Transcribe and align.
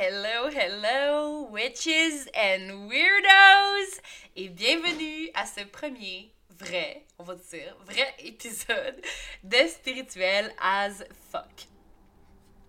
Hello, 0.00 0.48
hello, 0.48 1.48
witches 1.50 2.28
and 2.32 2.88
weirdos! 2.88 4.00
Et 4.36 4.48
bienvenue 4.48 5.28
à 5.34 5.44
ce 5.44 5.64
premier 5.64 6.32
vrai, 6.50 7.04
on 7.18 7.24
va 7.24 7.34
dire, 7.34 7.76
vrai 7.84 8.14
épisode 8.20 9.02
de 9.42 9.56
Spirituel 9.66 10.54
as 10.60 11.02
Fuck. 11.32 11.66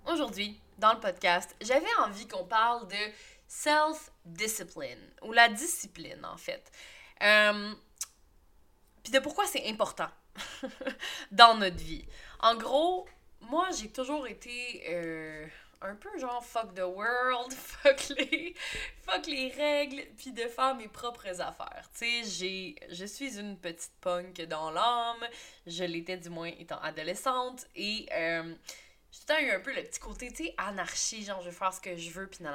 Aujourd'hui, 0.08 0.60
dans 0.80 0.94
le 0.94 1.00
podcast, 1.00 1.56
j'avais 1.62 1.94
envie 2.00 2.28
qu'on 2.28 2.46
parle 2.46 2.88
de 2.88 3.14
self-discipline, 3.48 5.12
ou 5.22 5.32
la 5.32 5.50
discipline 5.50 6.26
en 6.26 6.38
fait. 6.38 6.72
Euh, 7.22 7.74
Puis 9.04 9.12
de 9.12 9.20
pourquoi 9.20 9.46
c'est 9.46 9.70
important 9.70 10.10
dans 11.32 11.56
notre 11.60 11.78
vie. 11.78 12.08
En 12.40 12.56
gros, 12.56 13.08
moi 13.42 13.68
j'ai 13.80 13.92
toujours 13.92 14.26
été... 14.26 14.84
Euh, 14.90 15.46
un 15.82 15.96
peu 15.96 16.10
genre 16.20 16.44
fuck 16.44 16.74
the 16.74 16.82
world, 16.82 17.54
fuck 17.54 18.10
les, 18.10 18.54
fuck 19.02 19.26
les 19.28 19.50
règles, 19.50 20.04
puis 20.18 20.32
de 20.32 20.48
faire 20.48 20.76
mes 20.76 20.88
propres 20.88 21.42
affaires. 21.42 21.90
Tu 21.98 22.24
sais, 22.24 22.76
je 22.90 23.06
suis 23.06 23.40
une 23.40 23.58
petite 23.58 23.94
punk 24.02 24.42
dans 24.42 24.72
l'âme, 24.72 25.28
je 25.66 25.84
l'étais 25.84 26.18
du 26.18 26.30
moins 26.30 26.52
étant 26.60 26.80
adolescente, 26.80 27.66
et 27.76 28.08
euh, 28.12 28.54
j'ai 29.12 29.46
eu 29.46 29.52
un 29.52 29.60
peu 29.60 29.74
le 29.74 29.84
petit 29.84 30.00
côté, 30.00 30.30
tu 30.30 30.46
sais, 30.46 30.56
anarchie, 30.58 31.24
genre 31.24 31.42
je 31.42 31.50
vais 31.50 31.56
faire 31.56 31.74
ce 31.74 31.82
que 31.82 31.96
je 31.96 32.12
veux, 32.12 32.28
puis 32.28 32.44
non. 32.44 32.52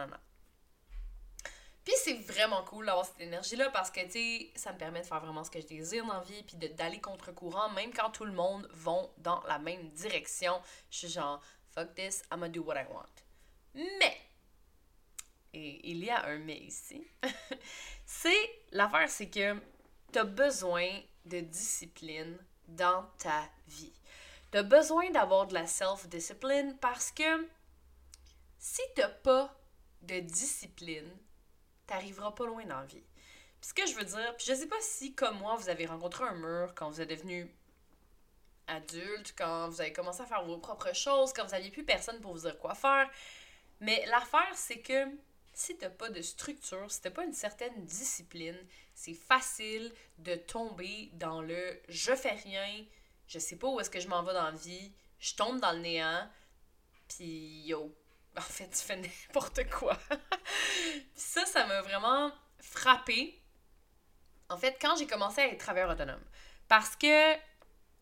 Puis 1.84 1.94
c'est 1.98 2.14
vraiment 2.14 2.62
cool 2.64 2.86
d'avoir 2.86 3.04
cette 3.04 3.20
énergie-là 3.20 3.68
parce 3.68 3.90
que, 3.90 4.00
tu 4.06 4.12
sais, 4.12 4.50
ça 4.54 4.72
me 4.72 4.78
permet 4.78 5.02
de 5.02 5.06
faire 5.06 5.20
vraiment 5.20 5.44
ce 5.44 5.50
que 5.50 5.60
je 5.60 5.66
désire 5.66 6.06
dans 6.06 6.14
la 6.14 6.20
vie, 6.20 6.42
puis 6.42 6.56
d'aller 6.56 6.98
contre-courant, 6.98 7.70
même 7.70 7.92
quand 7.92 8.10
tout 8.10 8.24
le 8.24 8.32
monde 8.32 8.66
va 8.72 9.02
dans 9.18 9.42
la 9.46 9.58
même 9.58 9.90
direction. 9.90 10.62
Je 10.90 10.98
suis 10.98 11.08
genre, 11.08 11.42
fuck 11.74 11.94
this, 11.94 12.22
I'm 12.30 12.40
gonna 12.40 12.52
do 12.52 12.62
what 12.62 12.76
I 12.76 12.86
want. 12.90 13.22
Mais, 13.74 14.16
et 15.52 15.90
il 15.90 16.04
y 16.04 16.10
a 16.10 16.24
un 16.26 16.38
mais 16.38 16.58
ici, 16.58 17.06
c'est, 18.06 18.50
l'affaire 18.72 19.08
c'est 19.08 19.28
que 19.28 19.56
tu 20.12 20.24
besoin 20.24 20.88
de 21.24 21.40
discipline 21.40 22.38
dans 22.68 23.04
ta 23.18 23.48
vie. 23.66 23.92
Tu 24.52 24.62
besoin 24.62 25.10
d'avoir 25.10 25.46
de 25.46 25.54
la 25.54 25.66
self-discipline 25.66 26.76
parce 26.80 27.10
que 27.10 27.48
si 28.58 28.82
tu 28.94 29.02
pas 29.24 29.52
de 30.02 30.20
discipline, 30.20 31.10
t'arriveras 31.86 32.32
pas 32.32 32.46
loin 32.46 32.64
dans 32.64 32.80
la 32.80 32.86
vie. 32.86 33.02
Puis 33.60 33.70
ce 33.70 33.74
que 33.74 33.86
je 33.86 33.96
veux 33.96 34.04
dire, 34.04 34.36
puis 34.36 34.46
je 34.46 34.54
sais 34.54 34.68
pas 34.68 34.80
si 34.80 35.14
comme 35.14 35.38
moi 35.38 35.56
vous 35.56 35.68
avez 35.68 35.86
rencontré 35.86 36.24
un 36.24 36.34
mur 36.34 36.72
quand 36.76 36.88
vous 36.88 37.00
êtes 37.00 37.10
devenu 37.10 37.52
adulte, 38.66 39.34
quand 39.36 39.68
vous 39.68 39.80
avez 39.80 39.92
commencé 39.92 40.22
à 40.22 40.26
faire 40.26 40.44
vos 40.44 40.58
propres 40.58 40.94
choses, 40.94 41.32
quand 41.32 41.44
vous 41.44 41.52
n'aviez 41.52 41.70
plus 41.70 41.84
personne 41.84 42.20
pour 42.20 42.32
vous 42.32 42.40
dire 42.40 42.58
quoi 42.58 42.74
faire. 42.74 43.08
Mais 43.80 44.04
l'affaire, 44.06 44.52
c'est 44.54 44.80
que 44.80 45.06
si 45.52 45.76
t'as 45.76 45.90
pas 45.90 46.10
de 46.10 46.20
structure, 46.20 46.90
si 46.90 47.00
t'as 47.00 47.10
pas 47.10 47.24
une 47.24 47.32
certaine 47.32 47.84
discipline, 47.84 48.58
c'est 48.94 49.14
facile 49.14 49.92
de 50.18 50.34
tomber 50.34 51.10
dans 51.14 51.40
le 51.40 51.80
je 51.88 52.14
fais 52.14 52.30
rien, 52.30 52.84
je 53.28 53.38
sais 53.38 53.56
pas 53.56 53.68
où 53.68 53.80
est-ce 53.80 53.90
que 53.90 54.00
je 54.00 54.08
m'en 54.08 54.22
vais 54.22 54.34
dans 54.34 54.44
la 54.44 54.50
vie, 54.50 54.92
je 55.20 55.34
tombe 55.34 55.60
dans 55.60 55.72
le 55.72 55.78
néant, 55.78 56.28
puis 57.08 57.62
yo, 57.66 57.94
en 58.36 58.40
fait, 58.40 58.68
tu 58.68 58.78
fais 58.78 58.96
n'importe 58.96 59.68
quoi. 59.70 59.96
ça, 61.14 61.46
ça 61.46 61.66
m'a 61.66 61.82
vraiment 61.82 62.32
frappé. 62.58 63.40
En 64.48 64.56
fait, 64.56 64.76
quand 64.80 64.96
j'ai 64.96 65.06
commencé 65.06 65.40
à 65.40 65.46
être 65.48 65.58
travailleur 65.58 65.90
autonome. 65.90 66.22
Parce 66.68 66.96
que 66.96 67.34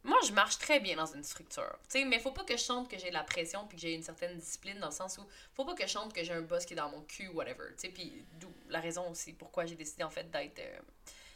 moi, 0.05 0.19
je 0.27 0.33
marche 0.33 0.58
très 0.58 0.81
bien 0.81 0.97
dans 0.97 1.06
une 1.06 1.22
structure. 1.22 1.78
sais 1.89 2.05
mais 2.05 2.19
faut 2.19 2.33
pas 2.33 2.42
que 2.42 2.56
je 2.56 2.62
chante 2.62 2.91
que 2.91 2.98
j'ai 2.98 3.08
de 3.08 3.14
la 3.14 3.22
pression 3.22 3.67
puis 3.69 3.77
que 3.77 3.83
j'ai 3.83 3.95
une 3.95 4.03
certaine 4.03 4.36
discipline 4.36 4.78
dans 4.81 4.89
le 4.89 4.92
sens 4.92 5.19
où 5.19 5.27
faut 5.55 5.64
pas 5.64 5.75
que 5.75 5.86
je 5.86 5.92
chante 5.92 6.12
que 6.12 6.25
j'ai 6.25 6.33
un 6.33 6.41
boss 6.41 6.67
qui 6.67 6.72
est 6.72 6.77
dans 6.77 6.91
mon 6.91 7.03
cul, 7.03 7.28
whatever. 7.28 7.70
Puis 7.77 8.25
d'où 8.33 8.53
la 8.69 8.81
raison 8.81 9.09
aussi 9.11 9.33
pourquoi 9.33 9.64
j'ai 9.64 9.77
décidé 9.77 10.03
en 10.03 10.11
fait 10.11 10.28
d'être 10.31 10.59
euh, 10.59 10.78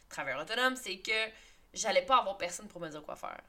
travailleur 0.09 0.41
autonome, 0.41 0.75
c'est 0.75 0.99
que 0.99 1.13
j'allais 1.73 2.05
pas 2.05 2.19
avoir 2.19 2.39
personne 2.39 2.67
pour 2.67 2.81
me 2.81 2.89
dire 2.89 3.03
quoi 3.03 3.15
faire. 3.15 3.41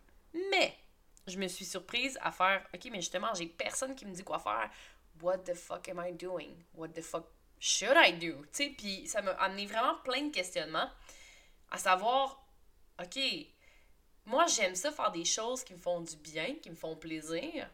Mais 0.52 0.78
je 1.26 1.38
me 1.40 1.48
suis 1.48 1.66
surprise 1.66 2.20
à 2.22 2.32
faire 2.32 2.68
OK, 2.74 2.88
mais 2.92 3.02
justement, 3.02 3.34
j'ai 3.34 3.48
personne 3.48 3.96
qui 3.96 4.06
me 4.06 4.14
dit 4.14 4.24
quoi 4.24 4.38
faire. 4.38 4.70
What 5.22 5.40
the 5.40 5.56
fuck 5.56 5.90
am 5.90 6.00
I 6.06 6.14
doing? 6.14 6.64
What 6.76 6.90
the 6.90 7.02
fuck 7.02 7.26
should 7.60 7.96
I 7.96 8.14
do? 8.14 8.46
Tu 8.54 8.72
puis 8.74 9.08
ça 9.08 9.24
m'a 9.24 9.32
amené 9.32 9.66
vraiment 9.66 9.96
plein 10.04 10.28
de 10.28 10.32
questionnements 10.32 10.92
à 11.72 11.80
savoir 11.80 12.44
OK, 13.02 13.20
moi, 14.28 14.46
j'aime 14.46 14.76
ça 14.76 14.92
faire 14.92 15.12
des 15.12 15.24
choses 15.24 15.64
qui 15.64 15.74
me 15.74 15.80
font 15.80 16.02
du 16.02 16.18
bien, 16.18 16.56
qui 16.62 16.70
me 16.70 16.76
font 16.76 16.98
plaisir. 16.98 17.70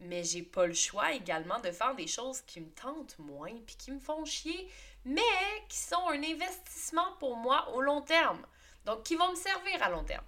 Mais 0.00 0.24
j'ai 0.24 0.42
pas 0.42 0.66
le 0.66 0.72
choix 0.72 1.12
également 1.12 1.60
de 1.60 1.70
faire 1.70 1.94
des 1.94 2.06
choses 2.06 2.40
qui 2.40 2.62
me 2.62 2.70
tentent 2.70 3.18
moins 3.18 3.52
puis 3.66 3.76
qui 3.76 3.90
me 3.90 4.00
font 4.00 4.24
chier, 4.24 4.68
mais 5.04 5.20
qui 5.68 5.76
sont 5.76 6.08
un 6.08 6.22
investissement 6.22 7.12
pour 7.20 7.36
moi 7.36 7.68
au 7.74 7.82
long 7.82 8.00
terme. 8.00 8.44
Donc, 8.86 9.02
qui 9.02 9.16
vont 9.16 9.30
me 9.32 9.36
servir 9.36 9.82
à 9.82 9.90
long 9.90 10.02
terme. 10.02 10.24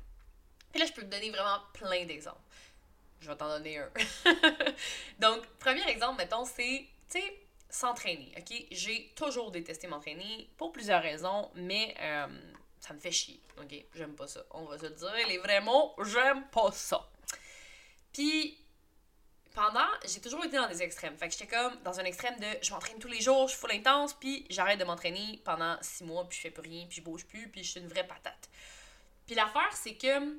Puis 0.71 0.81
là, 0.81 0.87
je 0.87 0.93
peux 0.93 1.03
te 1.03 1.07
donner 1.07 1.31
vraiment 1.31 1.61
plein 1.73 2.05
d'exemples. 2.05 2.37
Je 3.21 3.29
vais 3.29 3.37
t'en 3.37 3.49
donner 3.49 3.79
un. 3.79 3.91
Donc, 5.19 5.47
premier 5.59 5.89
exemple, 5.89 6.19
mettons, 6.19 6.45
c'est, 6.45 6.87
tu 7.11 7.19
sais, 7.21 7.47
s'entraîner, 7.71 8.35
OK? 8.37 8.67
J'ai 8.71 9.15
toujours 9.17 9.51
détesté 9.51 9.87
m'entraîner 9.87 10.51
pour 10.59 10.73
plusieurs 10.73 11.03
raisons, 11.03 11.51
mais 11.55 11.95
euh, 12.01 12.27
ça 12.81 12.93
me 12.93 12.99
fait 12.99 13.13
chier. 13.13 13.41
OK? 13.61 13.75
J'aime 13.95 14.15
pas 14.15 14.27
ça. 14.27 14.45
On 14.51 14.65
va 14.65 14.79
se 14.79 14.87
dire 14.87 15.15
les 15.29 15.39
vrais 15.39 15.61
mots, 15.61 15.95
j'aime 16.05 16.47
pas 16.49 16.71
ça. 16.73 17.09
Puis, 18.13 18.59
pendant, 19.55 19.87
j'ai 20.05 20.21
toujours 20.21 20.45
été 20.45 20.57
dans 20.57 20.69
des 20.69 20.83
extrêmes. 20.83 21.17
Fait 21.17 21.29
que 21.29 21.33
j'étais 21.33 21.47
comme 21.47 21.81
dans 21.83 21.99
un 21.99 22.05
extrême 22.05 22.39
de 22.39 22.47
je 22.63 22.71
m'entraîne 22.73 22.99
tous 22.99 23.09
les 23.09 23.21
jours, 23.21 23.49
je 23.49 23.53
suis 23.53 23.61
full 23.61 23.73
intense, 23.73 24.15
puis 24.15 24.47
j'arrête 24.51 24.79
de 24.79 24.85
m'entraîner 24.85 25.41
pendant 25.45 25.77
six 25.81 26.05
mois, 26.05 26.29
puis 26.29 26.37
je 26.37 26.43
fais 26.43 26.51
plus 26.51 26.63
rien, 26.63 26.87
puis 26.87 26.97
je 26.97 27.03
bouge 27.03 27.27
plus, 27.27 27.49
puis 27.49 27.65
je 27.65 27.71
suis 27.71 27.81
une 27.81 27.89
vraie 27.89 28.07
patate. 28.07 28.51
Puis 29.27 29.35
l'affaire, 29.35 29.73
c'est 29.75 29.97
que 29.97 30.39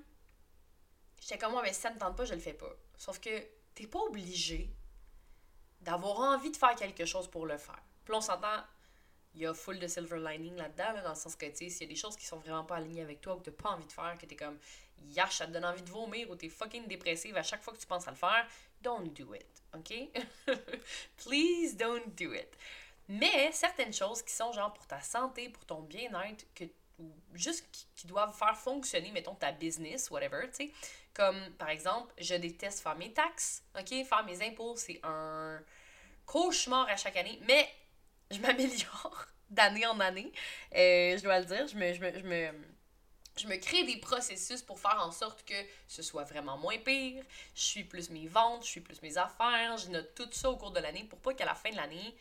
j'étais 1.20 1.38
comme 1.38 1.52
moi, 1.52 1.62
mais 1.64 1.74
si 1.74 1.82
ça 1.82 1.90
me 1.90 1.98
tente 1.98 2.16
pas, 2.16 2.26
je 2.26 2.34
le 2.34 2.40
fais 2.40 2.54
pas. 2.54 2.72
Sauf 2.98 3.20
que 3.20 3.44
t'es 3.74 3.88
pas 3.88 4.00
obligé 4.00 4.72
d'avoir 5.82 6.20
envie 6.20 6.52
de 6.52 6.58
faire 6.58 6.76
quelque 6.76 7.06
chose 7.06 7.28
pour 7.28 7.46
le 7.46 7.58
faire. 7.58 7.82
Puis 8.06 8.14
on 8.14 8.22
s'entend, 8.22 8.64
il 9.38 9.44
y 9.44 9.46
a 9.46 9.54
full 9.54 9.78
de 9.78 9.88
silver 9.88 10.18
lining 10.20 10.56
là-dedans, 10.56 11.04
dans 11.04 11.10
le 11.10 11.16
sens 11.16 11.36
que, 11.36 11.46
tu 11.46 11.56
sais, 11.56 11.70
s'il 11.70 11.82
y 11.82 11.86
a 11.86 11.94
des 11.94 12.00
choses 12.00 12.16
qui 12.16 12.26
sont 12.26 12.38
vraiment 12.38 12.64
pas 12.64 12.78
alignées 12.78 13.04
avec 13.04 13.22
toi 13.22 13.36
ou 13.36 13.40
que 13.40 13.50
t'as 13.50 13.64
pas 13.64 13.70
envie 13.70 13.86
de 13.86 13.92
faire, 13.92 14.18
que 14.20 14.26
t'es 14.26 14.36
comme, 14.36 14.58
yash, 15.10 15.38
ça 15.38 15.46
te 15.46 15.52
donne 15.52 15.66
envie 15.66 15.84
de 15.84 15.90
vomir 15.90 16.30
ou 16.32 16.36
t'es 16.36 16.50
fucking 16.50 16.88
dépressive 16.88 17.38
à 17.38 17.44
chaque 17.44 17.62
fois 17.62 17.74
que 17.74 17.80
tu 17.80 17.86
penses 17.86 18.08
à 18.08 18.12
le 18.12 18.18
faire, 18.18 18.48
don't 18.82 19.14
do 19.14 19.36
it, 19.36 19.46
ok? 19.76 20.10
Please 21.24 21.76
don't 21.76 22.16
do 22.16 22.34
it. 22.34 22.50
Mais 23.08 23.52
certaines 23.52 23.94
choses 23.94 24.24
qui 24.24 24.34
sont 24.34 24.52
genre 24.52 24.74
pour 24.74 24.88
ta 24.88 25.02
santé, 25.02 25.50
pour 25.50 25.66
ton 25.66 25.82
bien-être, 25.82 26.46
que 26.56 26.66
ou 27.00 27.12
juste 27.36 27.64
qui, 27.72 27.86
qui, 27.96 28.08
doivent 28.08 28.36
faire 28.36 28.58
fonctionner, 28.58 29.12
mettons, 29.12 29.36
ta 29.36 29.52
business, 29.52 30.10
whatever, 30.10 30.48
tu 30.50 30.66
sais. 30.66 30.72
Comme, 31.14 31.40
par 31.60 31.70
exemple, 31.70 32.12
je 32.18 32.34
déteste 32.34 32.80
faire 32.80 32.96
mes 32.96 33.14
taxes, 33.14 33.64
ok? 33.78 34.04
Faire 34.04 34.24
mes 34.26 34.42
impôts, 34.42 34.76
c'est 34.78 35.00
un 35.04 35.62
cauchemar 36.26 36.88
à 36.90 36.98
chaque 36.98 37.16
année, 37.18 37.40
mais 37.46 37.70
je 38.32 38.40
m'améliore 38.40 39.26
d'année 39.50 39.86
en 39.86 40.00
année. 40.00 40.32
Euh, 40.74 41.18
je 41.18 41.24
dois 41.24 41.40
le 41.40 41.46
dire, 41.46 41.68
je 41.68 41.76
me, 41.76 41.94
je, 41.94 42.02
me, 42.02 42.14
je, 42.14 42.26
me, 42.26 42.52
je 43.38 43.48
me 43.48 43.58
crée 43.58 43.84
des 43.84 43.98
processus 43.98 44.62
pour 44.62 44.80
faire 44.80 45.00
en 45.02 45.12
sorte 45.12 45.44
que 45.46 45.56
ce 45.88 46.02
soit 46.02 46.24
vraiment 46.24 46.58
moins 46.58 46.78
pire. 46.78 47.24
Je 47.56 47.62
suis 47.62 47.84
plus 47.84 48.10
mes 48.10 48.28
ventes, 48.28 48.64
je 48.64 48.70
suis 48.70 48.82
plus 48.82 49.02
mes 49.02 49.18
affaires. 49.18 49.78
Je 49.78 49.90
note 49.90 50.14
tout 50.16 50.30
ça 50.32 50.50
au 50.50 50.58
cours 50.58 50.72
de 50.72 50.80
l'année 50.80 51.04
pour 51.04 51.20
pas 51.20 51.34
qu'à 51.34 51.46
la 51.46 51.56
fin 51.56 51.70
de 51.70 51.76
l'année, 51.76 52.16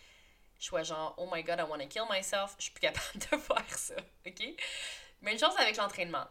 je 0.58 0.64
sois 0.64 0.82
genre, 0.82 1.14
oh 1.18 1.28
my 1.32 1.42
god, 1.42 1.58
I 1.58 1.62
want 1.62 1.78
to 1.78 1.86
kill 1.86 2.04
myself. 2.10 2.54
Je 2.58 2.64
suis 2.64 2.72
plus 2.72 2.80
capable 2.80 3.06
de 3.14 3.36
faire 3.36 3.78
ça. 3.78 3.96
OK? 4.26 4.42
Une 5.22 5.38
chose 5.38 5.56
avec 5.58 5.76
l'entraînement. 5.76 6.26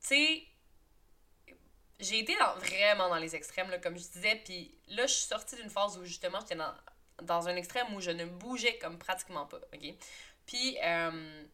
Tu 0.00 0.08
sais, 0.08 0.46
j'ai 1.98 2.18
été 2.18 2.36
vraiment 2.56 3.08
dans 3.08 3.16
les 3.16 3.34
extrêmes, 3.34 3.70
là, 3.70 3.78
comme 3.78 3.96
je 3.96 4.04
disais. 4.04 4.36
Puis 4.44 4.78
là, 4.88 5.06
je 5.06 5.12
suis 5.12 5.26
sortie 5.26 5.56
d'une 5.56 5.70
phase 5.70 5.96
où 5.98 6.04
justement, 6.04 6.40
j'étais 6.40 6.56
dans 6.56 6.74
dans 7.22 7.48
un 7.48 7.56
extrême 7.56 7.92
où 7.94 8.00
je 8.00 8.10
ne 8.10 8.24
bougeais 8.24 8.78
comme 8.78 8.98
pratiquement 8.98 9.46
pas, 9.46 9.58
OK? 9.72 9.94
Puis, 10.46 10.78
euh, 10.82 11.44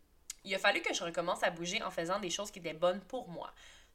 il 0.44 0.54
a 0.54 0.58
fallu 0.58 0.80
que 0.82 0.92
je 0.92 1.04
recommence 1.04 1.42
à 1.42 1.50
bouger 1.50 1.82
en 1.82 1.90
faisant 1.90 2.18
des 2.18 2.30
choses 2.30 2.50
qui 2.50 2.58
étaient 2.58 2.72
bonnes 2.72 3.00
pour 3.00 3.28
moi. 3.28 3.52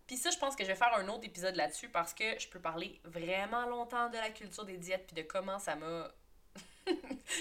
Puis 0.07 0.15
ça, 0.15 0.29
je 0.31 0.37
pense 0.37 0.55
que 0.55 0.63
je 0.63 0.69
vais 0.69 0.75
faire 0.75 0.93
un 0.95 1.07
autre 1.09 1.25
épisode 1.25 1.55
là-dessus 1.55 1.89
parce 1.89 2.13
que 2.13 2.39
je 2.39 2.47
peux 2.47 2.59
parler 2.59 2.99
vraiment 3.03 3.65
longtemps 3.65 4.09
de 4.09 4.15
la 4.15 4.29
culture 4.29 4.63
des 4.63 4.77
diètes 4.77 5.05
puis 5.05 5.21
de 5.21 5.27
comment 5.27 5.59
ça 5.59 5.75
m'a 5.75 6.09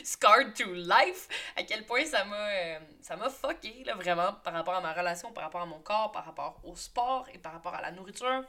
scarred 0.04 0.52
to 0.54 0.74
life, 0.74 1.28
à 1.54 1.62
quel 1.62 1.86
point 1.86 2.04
ça 2.04 2.24
m'a 2.24 2.48
euh, 2.48 2.80
ça 3.00 3.16
m'a 3.16 3.30
fucké 3.30 3.84
là 3.84 3.94
vraiment 3.94 4.32
par 4.32 4.52
rapport 4.52 4.74
à 4.74 4.80
ma 4.80 4.92
relation, 4.92 5.32
par 5.32 5.44
rapport 5.44 5.60
à 5.60 5.66
mon 5.66 5.78
corps, 5.78 6.10
par 6.10 6.24
rapport 6.24 6.60
au 6.64 6.74
sport 6.74 7.28
et 7.32 7.38
par 7.38 7.52
rapport 7.52 7.74
à 7.74 7.80
la 7.80 7.92
nourriture. 7.92 8.44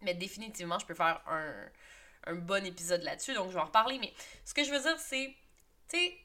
Mais 0.00 0.14
définitivement, 0.14 0.78
je 0.78 0.86
peux 0.86 0.94
faire 0.94 1.20
un 1.26 1.52
un 2.26 2.34
bon 2.34 2.64
épisode 2.64 3.02
là-dessus, 3.02 3.34
donc 3.34 3.48
je 3.48 3.54
vais 3.54 3.60
en 3.60 3.66
reparler. 3.66 3.98
Mais 3.98 4.12
ce 4.44 4.54
que 4.54 4.64
je 4.64 4.70
veux 4.70 4.80
dire, 4.80 4.98
c'est, 4.98 5.34
tu 5.88 5.96
sais, 5.96 6.18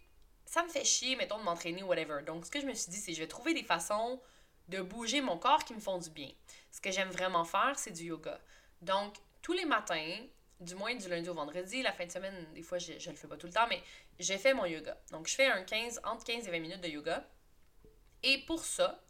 ça 0.46 0.64
me 0.64 0.70
fait 0.70 0.86
chier, 0.86 1.16
mettons, 1.16 1.38
de 1.38 1.44
m'entraîner 1.44 1.84
whatever. 1.84 2.24
Donc, 2.24 2.46
ce 2.46 2.52
que 2.52 2.62
je 2.62 2.66
me 2.66 2.74
suis 2.74 2.92
dit, 2.92 2.98
c'est 2.98 3.14
je 3.14 3.20
vais 3.20 3.28
trouver 3.28 3.54
des 3.54 3.64
façons 3.64 4.22
de 4.70 4.82
bouger 4.82 5.22
mon 5.22 5.38
corps 5.38 5.64
qui 5.64 5.74
me 5.74 5.80
font 5.80 5.98
du 5.98 6.10
bien. 6.10 6.30
Ce 6.72 6.82
que 6.82 6.92
j'aime 6.92 7.10
vraiment 7.10 7.46
faire, 7.46 7.78
c'est 7.78 7.92
du 7.92 8.06
yoga. 8.06 8.40
Donc, 8.82 9.16
tous 9.42 9.54
les 9.54 9.66
matins, 9.66 10.18
du 10.60 10.76
moins 10.76 10.96
du 10.96 11.08
lundi 11.08 11.30
au 11.30 11.34
vendredi. 11.34 11.82
La 11.82 11.94
fin 11.94 12.06
de 12.06 12.12
semaine, 12.12 12.48
des 12.54 12.64
fois, 12.64 12.78
je, 12.78 12.94
je 12.98 13.10
le 13.10 13.16
fais 13.16 13.28
pas 13.28 13.38
tout 13.38 13.48
le 13.48 13.54
temps, 13.54 13.68
mais 13.70 13.82
j'ai 14.20 14.38
fait 14.38 14.54
mon 14.54 14.66
yoga. 14.66 14.98
Donc, 15.12 15.28
je 15.28 15.36
fais 15.36 15.48
un 15.48 15.64
15, 15.64 16.02
entre 16.04 16.26
15 16.26 16.48
et 16.48 16.52
20 16.52 16.60
minutes 16.60 16.82
de 16.82 16.88
yoga. 16.88 17.26
Et 18.24 18.40
pour 18.46 18.64
ça, 18.64 19.02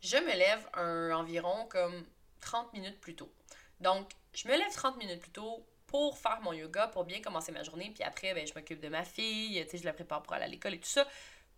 je 0.00 0.16
me 0.16 0.36
lève 0.36 0.68
un, 0.74 1.12
environ 1.12 1.66
comme 1.66 2.04
30 2.40 2.72
minutes 2.72 3.00
plus 3.00 3.14
tôt. 3.14 3.32
Donc, 3.80 4.10
je 4.34 4.48
me 4.48 4.56
lève 4.56 4.72
30 4.72 4.96
minutes 4.98 5.20
plus 5.20 5.30
tôt 5.30 5.66
pour 5.86 6.18
faire 6.18 6.40
mon 6.42 6.52
yoga, 6.52 6.88
pour 6.88 7.04
bien 7.04 7.20
commencer 7.20 7.52
ma 7.52 7.62
journée. 7.62 7.90
Puis 7.94 8.02
après, 8.02 8.34
ben, 8.34 8.46
je 8.46 8.54
m'occupe 8.54 8.80
de 8.80 8.88
ma 8.88 9.04
fille, 9.04 9.64
je 9.72 9.84
la 9.84 9.92
prépare 9.92 10.22
pour 10.22 10.34
aller 10.34 10.44
à 10.44 10.48
l'école 10.48 10.74
et 10.74 10.80
tout 10.80 10.88
ça. 10.88 11.06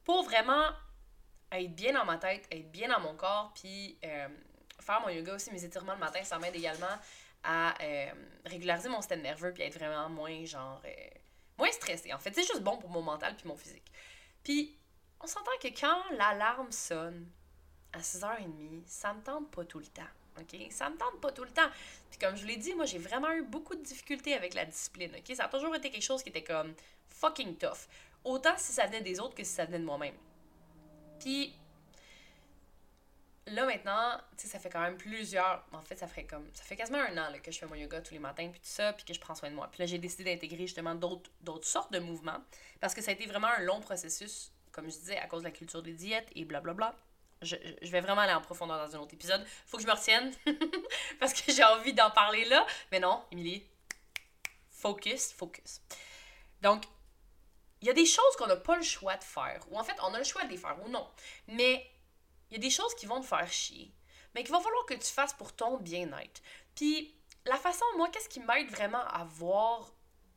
Pour 0.04 0.22
vraiment 0.24 0.66
être 1.52 1.74
bien 1.74 1.92
dans 1.92 2.04
ma 2.04 2.18
tête, 2.18 2.46
être 2.50 2.70
bien 2.70 2.88
dans 2.88 3.00
mon 3.00 3.14
corps, 3.14 3.52
puis 3.54 3.98
euh, 4.04 4.28
faire 4.80 5.00
mon 5.00 5.08
yoga 5.08 5.34
aussi, 5.34 5.50
mes 5.50 5.64
étirements 5.64 5.94
le 5.94 5.98
matin, 5.98 6.22
ça 6.24 6.38
m'aide 6.38 6.54
également 6.54 6.86
à 7.42 7.74
euh, 7.82 8.10
régulariser 8.44 8.88
mon 8.88 9.00
système 9.00 9.22
nerveux, 9.22 9.52
puis 9.52 9.62
être 9.62 9.78
vraiment 9.78 10.08
moins, 10.08 10.44
genre, 10.44 10.80
euh, 10.84 10.90
moins 11.56 11.70
stressé. 11.70 12.12
En 12.12 12.18
fait, 12.18 12.34
c'est 12.34 12.42
juste 12.46 12.62
bon 12.62 12.76
pour 12.78 12.90
mon 12.90 13.02
mental 13.02 13.34
puis 13.36 13.48
mon 13.48 13.56
physique. 13.56 13.90
Puis, 14.44 14.76
on 15.20 15.26
s'entend 15.26 15.50
que 15.62 15.68
quand 15.68 16.02
l'alarme 16.16 16.70
sonne 16.70 17.28
à 17.92 18.00
6h30, 18.00 18.86
ça 18.86 19.14
me 19.14 19.22
tente 19.22 19.50
pas 19.50 19.64
tout 19.64 19.78
le 19.78 19.86
temps. 19.86 20.02
OK? 20.40 20.56
Ça 20.70 20.90
me 20.90 20.96
tente 20.96 21.20
pas 21.20 21.32
tout 21.32 21.44
le 21.44 21.50
temps. 21.50 21.68
Puis 22.10 22.18
comme 22.18 22.36
je 22.36 22.42
vous 22.42 22.48
l'ai 22.48 22.56
dit, 22.56 22.74
moi, 22.74 22.84
j'ai 22.84 22.98
vraiment 22.98 23.32
eu 23.32 23.42
beaucoup 23.42 23.74
de 23.74 23.82
difficultés 23.82 24.34
avec 24.34 24.54
la 24.54 24.64
discipline. 24.64 25.12
OK? 25.16 25.34
Ça 25.34 25.44
a 25.44 25.48
toujours 25.48 25.74
été 25.74 25.90
quelque 25.90 26.02
chose 26.02 26.22
qui 26.22 26.28
était 26.30 26.44
comme 26.44 26.74
fucking 27.08 27.56
tough. 27.56 27.88
Autant 28.24 28.56
si 28.56 28.72
ça 28.72 28.86
venait 28.86 29.00
des 29.00 29.20
autres 29.20 29.34
que 29.34 29.44
si 29.44 29.52
ça 29.52 29.64
venait 29.64 29.78
de 29.78 29.84
moi-même. 29.84 30.14
Puis 31.18 31.54
là 33.46 33.64
maintenant, 33.64 34.18
tu 34.36 34.44
sais, 34.44 34.48
ça 34.48 34.58
fait 34.58 34.70
quand 34.70 34.82
même 34.82 34.96
plusieurs. 34.96 35.64
En 35.72 35.82
fait, 35.82 35.96
ça 35.96 36.06
fait 36.06 36.24
comme. 36.24 36.48
Ça 36.54 36.64
fait 36.64 36.76
quasiment 36.76 36.98
un 36.98 37.16
an 37.16 37.32
que 37.42 37.50
je 37.50 37.58
fais 37.58 37.66
mon 37.66 37.74
yoga 37.74 38.00
tous 38.00 38.12
les 38.12 38.18
matins, 38.18 38.48
puis 38.50 38.60
tout 38.60 38.66
ça, 38.68 38.92
puis 38.92 39.04
que 39.04 39.14
je 39.14 39.20
prends 39.20 39.34
soin 39.34 39.50
de 39.50 39.54
moi. 39.54 39.68
Puis 39.70 39.80
là, 39.80 39.86
j'ai 39.86 39.98
décidé 39.98 40.24
d'intégrer 40.24 40.66
justement 40.66 40.94
d'autres, 40.94 41.30
d'autres 41.40 41.66
sortes 41.66 41.92
de 41.92 41.98
mouvements. 41.98 42.38
Parce 42.80 42.94
que 42.94 43.02
ça 43.02 43.10
a 43.10 43.14
été 43.14 43.26
vraiment 43.26 43.48
un 43.48 43.62
long 43.62 43.80
processus, 43.80 44.52
comme 44.72 44.86
je 44.86 44.96
disais, 44.96 45.18
à 45.18 45.26
cause 45.26 45.42
de 45.42 45.48
la 45.48 45.52
culture 45.52 45.82
des 45.82 45.94
diètes 45.94 46.28
et 46.34 46.44
blablabla. 46.44 46.94
Je, 47.42 47.56
vais 47.82 48.00
vraiment 48.00 48.22
aller 48.22 48.32
en 48.32 48.40
profondeur 48.40 48.78
dans 48.78 48.96
un 48.96 48.98
autre 49.00 49.14
épisode. 49.14 49.44
Faut 49.66 49.76
que 49.76 49.82
je 49.82 49.88
me 49.88 49.92
retienne. 49.92 50.32
parce 51.20 51.32
que 51.32 51.52
j'ai 51.52 51.64
envie 51.64 51.92
d'en 51.92 52.10
parler 52.10 52.44
là. 52.46 52.66
Mais 52.90 53.00
non, 53.00 53.24
Émilie, 53.30 53.64
focus, 54.70 55.32
focus. 55.32 55.80
Donc, 56.62 56.84
il 57.80 57.86
y 57.86 57.90
a 57.90 57.94
des 57.94 58.06
choses 58.06 58.36
qu'on 58.36 58.46
n'a 58.46 58.56
pas 58.56 58.76
le 58.76 58.82
choix 58.82 59.16
de 59.16 59.24
faire. 59.24 59.64
Ou 59.70 59.78
en 59.78 59.84
fait, 59.84 59.96
on 60.02 60.14
a 60.14 60.18
le 60.18 60.24
choix 60.24 60.44
de 60.44 60.50
les 60.50 60.56
faire 60.56 60.76
ou 60.84 60.88
non. 60.88 61.08
Mais 61.46 61.88
il 62.50 62.56
y 62.56 62.56
a 62.56 62.62
des 62.62 62.70
choses 62.70 62.94
qui 62.94 63.06
vont 63.06 63.20
te 63.20 63.26
faire 63.26 63.50
chier, 63.50 63.92
mais 64.34 64.42
qu'il 64.42 64.52
va 64.52 64.60
falloir 64.60 64.86
que 64.86 64.94
tu 64.94 65.12
fasses 65.12 65.34
pour 65.34 65.54
ton 65.54 65.76
bien-être. 65.78 66.42
Puis 66.74 67.14
la 67.44 67.56
façon, 67.56 67.84
moi, 67.96 68.08
qu'est-ce 68.10 68.28
qui 68.28 68.40
m'aide 68.40 68.70
vraiment 68.70 69.04
à 69.06 69.24
voir, 69.24 69.92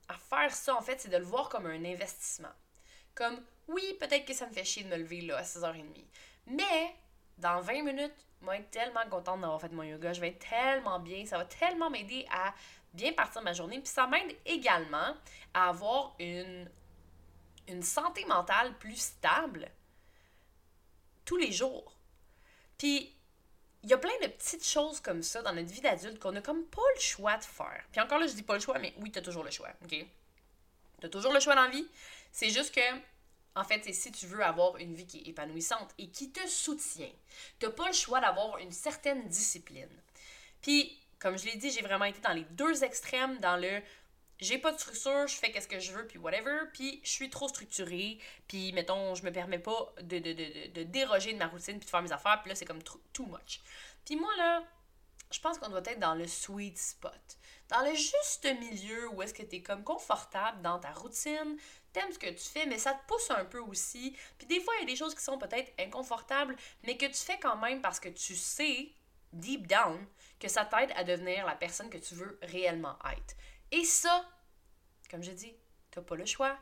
à 0.08 0.18
faire 0.18 0.54
ça, 0.54 0.76
en 0.76 0.82
fait, 0.82 1.00
c'est 1.02 1.10
de 1.10 1.18
le 1.18 1.24
voir 1.24 1.50
comme 1.50 1.66
un 1.66 1.86
investissement. 1.86 2.54
Comme, 3.16 3.42
oui, 3.68 3.96
peut-être 4.00 4.26
que 4.26 4.34
ça 4.34 4.48
me 4.48 4.54
fait 4.54 4.64
chier 4.64 4.84
de 4.84 4.90
me 4.90 4.98
lever 4.98 5.22
là 5.22 5.38
à 5.38 5.44
6h30, 5.44 5.84
mais 6.48 6.96
dans 7.38 7.60
20 7.62 7.84
minutes, 7.84 8.14
je 8.42 8.48
vais 8.48 8.58
être 8.58 8.72
tellement 8.72 9.08
contente 9.10 9.42
d'avoir 9.42 9.62
fait 9.62 9.72
mon 9.72 9.84
yoga, 9.84 10.14
je 10.14 10.22
vais 10.22 10.30
être 10.30 10.48
tellement 10.48 11.00
bien, 11.00 11.26
ça 11.26 11.38
va 11.38 11.46
tellement 11.46 11.90
m'aider 11.90 12.26
à 12.32 12.54
bien 12.94 13.14
partir 13.14 13.42
ma 13.42 13.54
journée, 13.54 13.80
puis 13.80 13.90
ça 13.90 14.08
m'aide 14.08 14.36
également 14.46 15.16
à 15.54 15.70
avoir 15.70 16.16
une, 16.20 16.70
une 17.68 17.84
santé 17.84 18.26
mentale 18.26 18.74
plus 18.78 18.98
stable 18.98 19.70
tous 21.26 21.38
les 21.38 21.52
jours. 21.52 21.96
Puis, 22.78 23.16
il 23.84 23.90
y 23.90 23.94
a 23.94 23.98
plein 23.98 24.12
de 24.22 24.28
petites 24.28 24.66
choses 24.66 25.00
comme 25.00 25.24
ça 25.24 25.42
dans 25.42 25.54
notre 25.54 25.72
vie 25.72 25.82
d'adulte 25.82 26.20
qu'on 26.20 26.36
a 26.36 26.42
comme 26.42 26.66
pas 26.66 26.82
le 26.96 27.02
choix 27.02 27.38
de 27.38 27.44
faire. 27.44 27.84
Puis 27.92 28.02
encore 28.02 28.20
là, 28.20 28.28
je 28.28 28.34
dis 28.34 28.44
pas 28.44 28.56
le 28.56 28.60
choix, 28.60 28.78
mais 28.80 28.94
oui, 29.00 29.12
t'as 29.12 29.22
toujours 29.22 29.44
le 29.44 29.52
choix, 29.52 29.70
OK? 29.84 30.06
T'as 31.02 31.10
toujours 31.10 31.34
le 31.34 31.40
choix 31.40 31.56
dans 31.56 31.64
la 31.64 31.70
vie. 31.70 31.88
C'est 32.32 32.50
juste 32.50 32.74
que, 32.74 32.82
en 33.56 33.64
fait, 33.66 33.84
si 33.94 34.12
tu 34.12 34.28
veux 34.28 34.44
avoir 34.44 34.78
une 34.78 34.94
vie 34.94 35.06
qui 35.06 35.18
est 35.18 35.28
épanouissante 35.28 35.90
et 35.98 36.10
qui 36.10 36.32
te 36.32 36.48
soutient, 36.48 37.12
t'as 37.60 37.72
pas 37.72 37.88
le 37.88 37.94
choix 37.94 38.22
d'avoir 38.22 38.60
une 38.60 38.72
certaine 38.72 39.28
discipline. 39.28 39.90
Puis, 40.62 40.98
comme 41.20 41.38
je 41.38 41.46
l'ai 41.46 41.58
dit, 41.58 41.70
j'ai 41.72 41.82
vraiment 41.82 42.06
été 42.06 42.22
dans 42.22 42.34
les 42.34 42.46
deux 42.52 42.84
extrêmes, 42.84 43.40
dans 43.40 43.58
le 43.58 43.82
j'ai 44.42 44.58
pas 44.58 44.72
de 44.72 44.80
structure, 44.80 45.28
je 45.28 45.36
fais 45.36 45.52
qu'est-ce 45.52 45.68
que 45.68 45.80
je 45.80 45.92
veux, 45.92 46.08
puis 46.08 46.18
whatever, 46.18 46.62
puis 46.74 47.00
je 47.04 47.12
suis 47.12 47.30
trop 47.30 47.48
structurée, 47.48 48.18
puis 48.48 48.74
mettons, 48.74 49.14
je 49.14 49.24
me 49.24 49.32
permets 49.32 49.60
pas 49.60 49.94
de, 50.02 50.18
de, 50.18 50.84
déroger 50.84 51.34
de 51.34 51.38
ma 51.38 51.46
routine, 51.46 51.78
puis 51.78 51.86
de 51.86 51.90
faire 51.92 52.02
mes 52.02 52.12
affaires, 52.12 52.40
puis 52.42 52.50
là, 52.50 52.56
c'est 52.56 52.66
comme 52.66 52.82
too 52.82 53.26
much. 53.28 53.62
Puis 54.04 54.16
moi, 54.16 54.36
là, 54.38 54.64
je 55.32 55.40
pense 55.40 55.58
qu'on 55.58 55.70
doit 55.70 55.82
être 55.86 56.00
dans 56.00 56.16
le 56.16 56.28
sweet 56.28 56.78
spot. 56.78 57.38
Dans 57.70 57.82
le 57.82 57.96
juste 57.96 58.48
milieu 58.60 59.10
où 59.10 59.22
est-ce 59.22 59.34
que 59.34 59.44
tu 59.44 59.58
es 59.58 59.62
comme 59.62 59.84
confortable 59.84 60.62
dans 60.62 60.80
ta 60.80 60.92
routine, 60.92 61.58
t'aimes 61.94 62.12
ce 62.12 62.20
que 62.20 62.30
tu 62.30 62.44
fais, 62.44 62.66
mais 62.66 62.78
ça 62.78 62.94
te 62.94 63.06
pousse 63.08 63.32
un 63.32 63.46
peu 63.46 63.60
aussi. 63.60 64.16
Puis 64.38 64.48
des 64.48 64.60
fois, 64.60 64.74
il 64.78 64.82
y 64.82 64.84
a 64.84 64.88
des 64.88 64.96
choses 64.96 65.16
qui 65.16 65.24
sont 65.24 65.38
peut-être 65.38 65.72
inconfortables, 65.80 66.56
mais 66.84 66.98
que 66.98 67.06
tu 67.06 67.14
fais 67.14 67.40
quand 67.40 67.58
même 67.58 67.82
parce 67.82 68.00
que 68.00 68.10
tu 68.10 68.36
sais, 68.36 68.92
deep 69.34 69.68
down, 69.68 70.06
que 70.40 70.48
ça 70.48 70.66
t'aide 70.66 70.92
à 70.96 71.04
devenir 71.04 71.46
la 71.46 71.56
personne 71.56 71.90
que 71.90 71.98
tu 71.98 72.16
veux 72.16 72.38
réellement 72.42 72.98
être. 73.12 73.36
Et 73.72 73.86
ça, 73.86 74.26
comme 75.10 75.24
je 75.24 75.32
dis, 75.32 75.56
t'as 75.92 76.02
pas 76.02 76.16
le 76.16 76.26
choix 76.26 76.58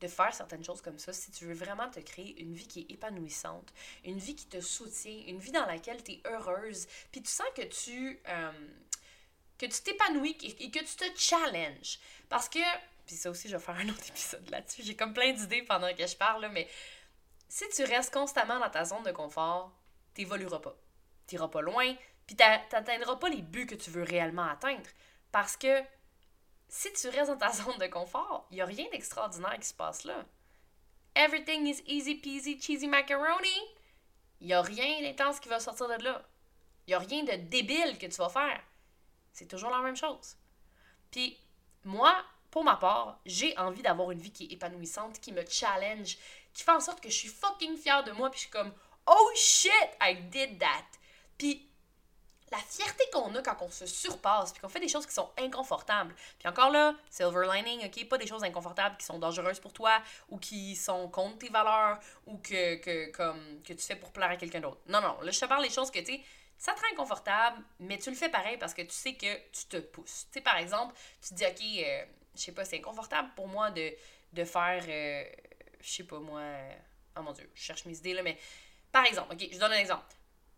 de 0.00 0.08
faire 0.08 0.32
certaines 0.34 0.64
choses 0.64 0.82
comme 0.82 0.98
ça 0.98 1.12
si 1.12 1.30
tu 1.30 1.46
veux 1.46 1.54
vraiment 1.54 1.88
te 1.90 2.00
créer 2.00 2.40
une 2.40 2.54
vie 2.54 2.66
qui 2.66 2.80
est 2.80 2.92
épanouissante, 2.92 3.72
une 4.04 4.18
vie 4.18 4.36
qui 4.36 4.46
te 4.46 4.60
soutient, 4.60 5.22
une 5.26 5.38
vie 5.38 5.52
dans 5.52 5.66
laquelle 5.66 6.02
tu 6.02 6.12
es 6.12 6.20
heureuse, 6.26 6.86
puis 7.10 7.22
tu 7.22 7.30
sens 7.30 7.46
que 7.54 7.62
tu 7.62 8.20
euh, 8.28 8.52
que 9.58 9.66
tu 9.66 9.82
t'épanouis 9.82 10.36
et 10.42 10.70
que 10.70 10.80
tu 10.80 10.96
te 10.96 11.18
challenges 11.18 11.98
parce 12.28 12.48
que 12.48 12.58
puis 13.06 13.16
ça 13.16 13.30
aussi 13.30 13.48
je 13.48 13.56
vais 13.56 13.62
faire 13.62 13.76
un 13.76 13.88
autre 13.88 14.06
épisode 14.08 14.48
là-dessus, 14.50 14.82
j'ai 14.82 14.96
comme 14.96 15.14
plein 15.14 15.32
d'idées 15.32 15.62
pendant 15.62 15.94
que 15.94 16.06
je 16.06 16.16
parle 16.16 16.48
mais 16.52 16.68
si 17.48 17.64
tu 17.70 17.84
restes 17.84 18.12
constamment 18.12 18.58
dans 18.58 18.70
ta 18.70 18.84
zone 18.84 19.04
de 19.04 19.12
confort, 19.12 19.72
t'évolueras 20.14 20.58
pas. 20.58 20.76
T'iras 21.26 21.48
pas 21.48 21.62
loin, 21.62 21.94
puis 22.26 22.36
t'atteindras 22.36 23.16
pas 23.16 23.28
les 23.28 23.42
buts 23.42 23.66
que 23.66 23.74
tu 23.74 23.90
veux 23.90 24.02
réellement 24.02 24.44
atteindre 24.44 24.88
parce 25.32 25.56
que 25.56 25.82
si 26.68 26.92
tu 26.92 27.08
restes 27.08 27.30
dans 27.30 27.36
ta 27.36 27.52
zone 27.52 27.78
de 27.78 27.86
confort, 27.86 28.46
il 28.50 28.56
n'y 28.56 28.60
a 28.62 28.66
rien 28.66 28.86
d'extraordinaire 28.90 29.58
qui 29.58 29.68
se 29.68 29.74
passe 29.74 30.04
là. 30.04 30.24
Everything 31.14 31.66
is 31.66 31.82
easy 31.86 32.14
peasy 32.16 32.60
cheesy 32.60 32.86
macaroni. 32.86 33.58
Il 34.40 34.48
n'y 34.48 34.52
a 34.52 34.60
rien 34.60 35.00
d'intense 35.00 35.40
qui 35.40 35.48
va 35.48 35.60
sortir 35.60 35.88
de 35.88 36.04
là. 36.04 36.22
Il 36.86 36.90
n'y 36.90 36.94
a 36.94 36.98
rien 36.98 37.24
de 37.24 37.36
débile 37.48 37.98
que 37.98 38.06
tu 38.06 38.16
vas 38.16 38.28
faire. 38.28 38.60
C'est 39.32 39.48
toujours 39.48 39.70
la 39.70 39.80
même 39.80 39.96
chose. 39.96 40.36
Puis, 41.10 41.38
moi, 41.84 42.14
pour 42.50 42.64
ma 42.64 42.76
part, 42.76 43.18
j'ai 43.24 43.56
envie 43.58 43.82
d'avoir 43.82 44.10
une 44.10 44.18
vie 44.18 44.30
qui 44.30 44.44
est 44.44 44.52
épanouissante, 44.52 45.20
qui 45.20 45.32
me 45.32 45.44
challenge, 45.46 46.18
qui 46.52 46.62
fait 46.62 46.72
en 46.72 46.80
sorte 46.80 47.00
que 47.00 47.08
je 47.08 47.14
suis 47.14 47.28
fucking 47.28 47.76
fière 47.76 48.04
de 48.04 48.12
moi, 48.12 48.30
puis 48.30 48.38
je 48.38 48.42
suis 48.42 48.50
comme, 48.50 48.72
oh 49.06 49.30
shit, 49.34 49.72
I 50.00 50.16
did 50.16 50.58
that. 50.58 50.86
Puis, 51.38 51.66
la 52.52 52.58
fierté 52.58 53.04
qu'on 53.12 53.34
a 53.34 53.42
quand 53.42 53.56
on 53.60 53.70
se 53.70 53.86
surpasse, 53.86 54.52
puis 54.52 54.60
qu'on 54.60 54.68
fait 54.68 54.80
des 54.80 54.88
choses 54.88 55.06
qui 55.06 55.14
sont 55.14 55.30
inconfortables. 55.38 56.14
Puis 56.38 56.48
encore 56.48 56.70
là, 56.70 56.94
silver 57.10 57.46
lining, 57.52 57.84
ok, 57.86 58.08
pas 58.08 58.18
des 58.18 58.26
choses 58.26 58.44
inconfortables 58.44 58.96
qui 58.96 59.04
sont 59.04 59.18
dangereuses 59.18 59.58
pour 59.58 59.72
toi 59.72 60.00
ou 60.28 60.38
qui 60.38 60.76
sont 60.76 61.08
contre 61.08 61.38
tes 61.38 61.48
valeurs 61.48 61.98
ou 62.26 62.38
que, 62.38 62.76
que, 62.76 63.10
comme, 63.10 63.62
que 63.62 63.72
tu 63.72 63.84
fais 63.84 63.96
pour 63.96 64.12
plaire 64.12 64.30
à 64.30 64.36
quelqu'un 64.36 64.60
d'autre. 64.60 64.80
Non, 64.86 65.00
non, 65.00 65.20
là 65.20 65.30
je 65.30 65.40
te 65.40 65.46
parle 65.46 65.64
des 65.64 65.70
choses 65.70 65.90
que, 65.90 65.98
tu 65.98 66.06
sais, 66.06 66.20
ça 66.58 66.72
te 66.72 66.80
rend 66.80 66.86
inconfortable, 66.92 67.62
mais 67.80 67.98
tu 67.98 68.10
le 68.10 68.16
fais 68.16 68.30
pareil 68.30 68.56
parce 68.58 68.74
que 68.74 68.82
tu 68.82 68.92
sais 68.94 69.14
que 69.14 69.34
tu 69.50 69.66
te 69.68 69.76
pousses. 69.78 70.26
Tu 70.30 70.34
sais, 70.34 70.40
par 70.40 70.56
exemple, 70.56 70.94
tu 71.20 71.30
te 71.30 71.34
dis, 71.34 71.44
ok, 71.44 71.84
euh, 71.84 72.04
je 72.34 72.40
sais 72.40 72.52
pas, 72.52 72.64
c'est 72.64 72.78
inconfortable 72.78 73.30
pour 73.34 73.48
moi 73.48 73.70
de, 73.70 73.92
de 74.32 74.44
faire, 74.44 74.84
euh, 74.88 75.24
je 75.80 75.90
sais 75.90 76.04
pas 76.04 76.18
moi, 76.18 76.42
oh 77.16 77.22
mon 77.22 77.32
dieu, 77.32 77.50
je 77.54 77.62
cherche 77.62 77.84
mes 77.84 77.96
idées 77.98 78.14
là, 78.14 78.22
mais 78.22 78.38
par 78.92 79.04
exemple, 79.04 79.34
ok, 79.34 79.48
je 79.52 79.58
donne 79.58 79.72
un 79.72 79.78
exemple 79.78 80.04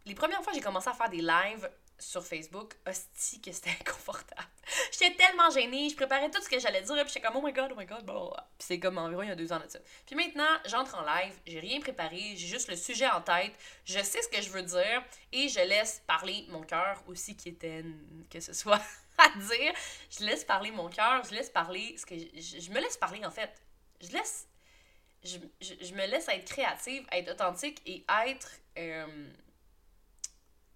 les 0.06 0.14
premières 0.14 0.42
fois 0.42 0.52
j'ai 0.52 0.60
commencé 0.60 0.88
à 0.88 0.94
faire 0.94 1.10
des 1.10 1.22
lives 1.22 1.68
sur 1.98 2.24
Facebook, 2.24 2.74
hostie 2.86 3.40
que 3.40 3.50
c'était 3.52 3.70
inconfortable. 3.80 4.48
J'étais 4.92 5.14
tellement 5.16 5.50
gênée, 5.50 5.88
je 5.88 5.96
préparais 5.96 6.30
tout 6.30 6.40
ce 6.42 6.48
que 6.48 6.58
j'allais 6.58 6.82
dire, 6.82 6.96
puis 7.04 7.12
j'étais 7.12 7.20
comme 7.20 7.36
oh 7.36 7.44
my 7.44 7.52
god, 7.52 7.72
oh 7.72 7.78
my 7.78 7.86
god, 7.86 8.04
bon. 8.04 8.30
Puis 8.58 8.66
c'est 8.68 8.78
comme 8.78 8.98
environ 8.98 9.22
il 9.22 9.28
y 9.28 9.32
a 9.32 9.36
deux 9.36 9.52
ans 9.52 9.58
de 9.58 9.68
ça. 9.68 9.78
Puis 10.06 10.14
maintenant, 10.14 10.48
j'entre 10.66 10.96
en 10.96 11.02
live, 11.02 11.34
j'ai 11.46 11.60
rien 11.60 11.80
préparé, 11.80 12.34
j'ai 12.36 12.46
juste 12.46 12.68
le 12.68 12.76
sujet 12.76 13.08
en 13.08 13.20
tête, 13.20 13.52
je 13.84 13.98
sais 14.02 14.22
ce 14.22 14.28
que 14.28 14.40
je 14.40 14.50
veux 14.50 14.62
dire, 14.62 15.02
et 15.32 15.48
je 15.48 15.60
laisse 15.60 16.02
parler 16.06 16.46
mon 16.50 16.62
cœur 16.62 17.02
aussi 17.06 17.36
qui 17.36 17.48
était 17.48 17.84
que 18.30 18.40
ce 18.40 18.52
soit 18.52 18.82
à 19.18 19.28
dire. 19.30 19.72
Je 20.10 20.24
laisse 20.24 20.44
parler 20.44 20.70
mon 20.70 20.88
cœur, 20.88 21.24
je 21.24 21.34
laisse 21.34 21.50
parler 21.50 21.96
ce 21.98 22.06
que 22.06 22.16
je, 22.16 22.60
je, 22.60 22.70
me 22.70 22.80
laisse 22.80 22.96
parler 22.96 23.24
en 23.24 23.30
fait. 23.30 23.50
Je 24.00 24.12
laisse. 24.12 24.46
Je, 25.24 25.38
je, 25.60 25.94
me 25.94 26.06
laisse 26.06 26.28
être 26.28 26.44
créative, 26.44 27.04
être 27.10 27.32
authentique 27.32 27.82
et 27.86 28.04
être. 28.28 28.52
Euh, 28.78 29.28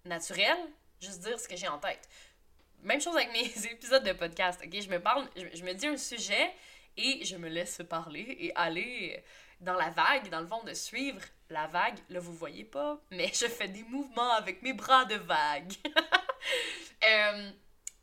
naturel, 0.05 0.57
juste 1.01 1.21
dire 1.21 1.39
ce 1.39 1.47
que 1.47 1.55
j'ai 1.55 1.67
en 1.67 1.79
tête. 1.79 2.07
Même 2.81 3.01
chose 3.01 3.15
avec 3.15 3.31
mes 3.31 3.45
épisodes 3.71 4.03
de 4.03 4.13
podcast, 4.13 4.61
ok? 4.63 4.81
Je 4.81 4.89
me 4.89 4.99
parle, 4.99 5.27
je, 5.35 5.63
me 5.63 5.73
dis 5.73 5.87
un 5.87 5.97
sujet 5.97 6.53
et 6.97 7.23
je 7.23 7.37
me 7.37 7.47
laisse 7.47 7.81
parler 7.89 8.37
et 8.39 8.55
aller 8.55 9.23
dans 9.61 9.73
la 9.73 9.89
vague, 9.89 10.29
dans 10.29 10.41
le 10.41 10.47
fond, 10.47 10.61
de 10.63 10.73
suivre 10.73 11.21
la 11.49 11.67
vague. 11.67 11.97
Là, 12.09 12.19
vous 12.19 12.33
voyez 12.33 12.65
pas, 12.65 12.99
mais 13.11 13.27
je 13.33 13.47
fais 13.47 13.69
des 13.69 13.83
mouvements 13.83 14.33
avec 14.33 14.61
mes 14.61 14.73
bras 14.73 15.05
de 15.05 15.15
vague. 15.15 15.73
Euh, 17.05 17.51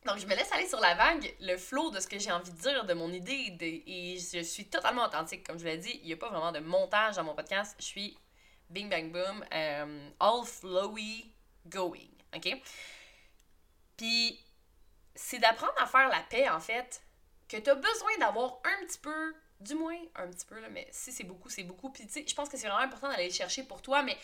Donc, 0.04 0.18
je 0.18 0.26
me 0.26 0.34
laisse 0.34 0.52
aller 0.52 0.68
sur 0.68 0.78
la 0.78 0.94
vague, 0.94 1.34
le 1.40 1.56
flow 1.56 1.90
de 1.90 2.00
ce 2.00 2.06
que 2.06 2.18
j'ai 2.18 2.30
envie 2.30 2.50
de 2.50 2.58
dire, 2.58 2.84
de 2.84 2.92
mon 2.92 3.10
idée, 3.10 3.56
et 3.86 4.18
je 4.18 4.42
suis 4.42 4.66
totalement 4.66 5.06
authentique. 5.06 5.46
Comme 5.46 5.58
je 5.58 5.64
l'ai 5.64 5.78
dit, 5.78 6.00
il 6.02 6.06
n'y 6.06 6.12
a 6.12 6.18
pas 6.18 6.28
vraiment 6.28 6.52
de 6.52 6.58
montage 6.58 7.16
dans 7.16 7.24
mon 7.24 7.34
podcast. 7.34 7.74
Je 7.78 7.84
suis 7.84 8.18
bing 8.68 8.90
bang 8.90 9.10
boom, 9.10 9.44
euh, 9.54 10.10
all 10.20 10.44
flowy 10.44 11.32
going. 11.66 12.10
OK? 12.34 12.62
Puis, 13.96 14.40
c'est 15.14 15.38
d'apprendre 15.38 15.74
à 15.78 15.86
faire 15.86 16.08
la 16.08 16.20
paix, 16.22 16.48
en 16.48 16.60
fait, 16.60 17.02
que 17.48 17.56
tu 17.56 17.68
as 17.68 17.74
besoin 17.74 18.18
d'avoir 18.18 18.60
un 18.64 18.86
petit 18.86 18.98
peu, 18.98 19.34
du 19.60 19.74
moins 19.74 19.98
un 20.14 20.28
petit 20.28 20.46
peu, 20.46 20.58
là, 20.60 20.68
mais 20.70 20.88
si 20.90 21.12
c'est 21.12 21.24
beaucoup, 21.24 21.48
c'est 21.48 21.64
beaucoup. 21.64 21.90
Puis, 21.90 22.06
tu 22.06 22.12
sais, 22.12 22.24
je 22.26 22.34
pense 22.34 22.48
que 22.48 22.56
c'est 22.56 22.66
vraiment 22.66 22.82
important 22.82 23.08
d'aller 23.08 23.30
chercher 23.30 23.64
pour 23.64 23.82
toi, 23.82 24.02
mais 24.02 24.16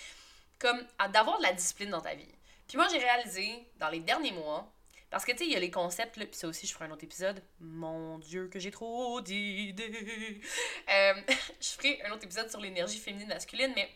comme 0.59 0.87
d'avoir 1.13 1.39
de 1.39 1.43
la 1.43 1.53
discipline 1.53 1.91
dans 1.91 2.01
ta 2.01 2.15
vie. 2.15 2.35
Puis 2.67 2.79
moi, 2.79 2.89
j'ai 2.91 2.99
réalisé 2.99 3.67
dans 3.79 3.89
les 3.91 4.01
derniers 4.01 4.33
mois, 4.33 4.73
parce 5.11 5.25
que 5.25 5.33
tu 5.33 5.39
sais, 5.39 5.47
il 5.47 5.53
y 5.53 5.57
a 5.57 5.61
les 5.61 5.71
concepts, 5.71 6.17
là, 6.17 6.27
puis 6.27 6.37
ça 6.37 6.49
aussi, 6.49 6.67
je 6.67 6.73
ferai 6.73 6.87
un 6.87 6.91
autre 6.91 7.05
épisode. 7.05 7.43
Mon 7.61 8.19
Dieu, 8.19 8.49
que 8.49 8.59
j'ai 8.59 8.71
trop 8.71 9.21
d'idées. 9.21 10.41
Euh, 10.89 11.15
je 11.61 11.69
ferai 11.69 12.03
un 12.03 12.13
autre 12.13 12.25
épisode 12.25 12.51
sur 12.51 12.61
l'énergie 12.61 12.99
féminine 12.99 13.29
masculine, 13.29 13.73
mais 13.75 13.89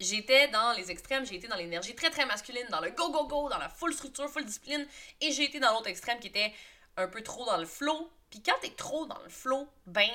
j'étais 0.00 0.48
dans 0.48 0.72
les 0.72 0.90
extrêmes, 0.90 1.24
j'ai 1.26 1.36
été 1.36 1.48
dans 1.48 1.56
l'énergie 1.56 1.94
très 1.94 2.10
très 2.10 2.26
masculine, 2.26 2.66
dans 2.70 2.80
le 2.80 2.90
go 2.90 3.10
go 3.10 3.26
go, 3.26 3.48
dans 3.48 3.58
la 3.58 3.68
full 3.68 3.92
structure, 3.92 4.28
full 4.28 4.44
discipline, 4.44 4.86
et 5.20 5.32
j'ai 5.32 5.44
été 5.44 5.60
dans 5.60 5.72
l'autre 5.72 5.88
extrême 5.88 6.18
qui 6.18 6.28
était 6.28 6.52
un 6.96 7.08
peu 7.08 7.22
trop 7.22 7.44
dans 7.44 7.58
le 7.58 7.66
flow. 7.66 8.10
Puis 8.30 8.42
quand 8.42 8.58
t'es 8.60 8.70
trop 8.70 9.06
dans 9.06 9.20
le 9.22 9.28
flow, 9.28 9.68
ben, 9.86 10.10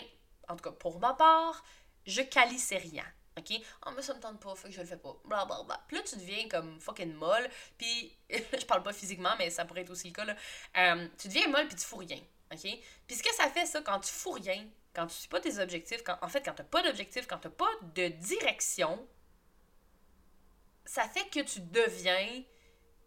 en 0.47 0.55
tout 0.55 0.63
cas 0.63 0.71
pour 0.71 0.99
ma 0.99 1.13
part, 1.13 1.63
je 2.05 2.21
calissais 2.21 2.77
rien. 2.77 3.05
OK? 3.37 3.61
Oh, 3.85 3.91
mais 3.95 4.01
ça 4.01 4.13
me 4.13 4.19
tente 4.19 4.39
pas, 4.39 4.53
fait 4.55 4.67
que 4.67 4.75
je 4.75 4.81
le 4.81 4.85
fais 4.85 4.97
pas. 4.97 5.15
Bla 5.25 5.45
bla. 5.45 5.63
Puis 5.87 5.97
tu 6.03 6.17
deviens 6.17 6.47
comme 6.49 6.79
fucking 6.81 7.13
molle. 7.13 7.49
Puis, 7.77 8.15
je 8.29 8.65
parle 8.65 8.83
pas 8.83 8.93
physiquement, 8.93 9.33
mais 9.37 9.49
ça 9.49 9.63
pourrait 9.65 9.81
être 9.81 9.89
aussi 9.89 10.09
le 10.09 10.13
cas, 10.13 10.25
là. 10.25 10.35
Euh, 10.77 11.07
tu 11.17 11.27
deviens 11.29 11.47
molle, 11.47 11.67
puis 11.67 11.77
tu 11.77 11.85
fous 11.85 11.97
rien. 11.97 12.19
OK? 12.51 12.59
Puis 13.07 13.15
ce 13.15 13.23
que 13.23 13.33
ça 13.33 13.49
fait, 13.49 13.65
ça, 13.65 13.81
quand 13.81 13.99
tu 14.01 14.11
fous 14.11 14.31
rien, 14.31 14.67
quand 14.93 15.07
tu 15.07 15.15
suis 15.15 15.29
pas 15.29 15.39
tes 15.39 15.59
objectifs, 15.59 16.03
quand, 16.03 16.17
en 16.21 16.27
fait, 16.27 16.41
quand 16.41 16.53
t'as 16.53 16.65
pas 16.65 16.83
d'objectif, 16.83 17.25
quand 17.25 17.37
t'as 17.37 17.49
pas 17.49 17.69
de 17.95 18.09
direction, 18.09 19.07
ça 20.85 21.07
fait 21.07 21.27
que 21.29 21.39
tu 21.41 21.59
deviens 21.61 22.43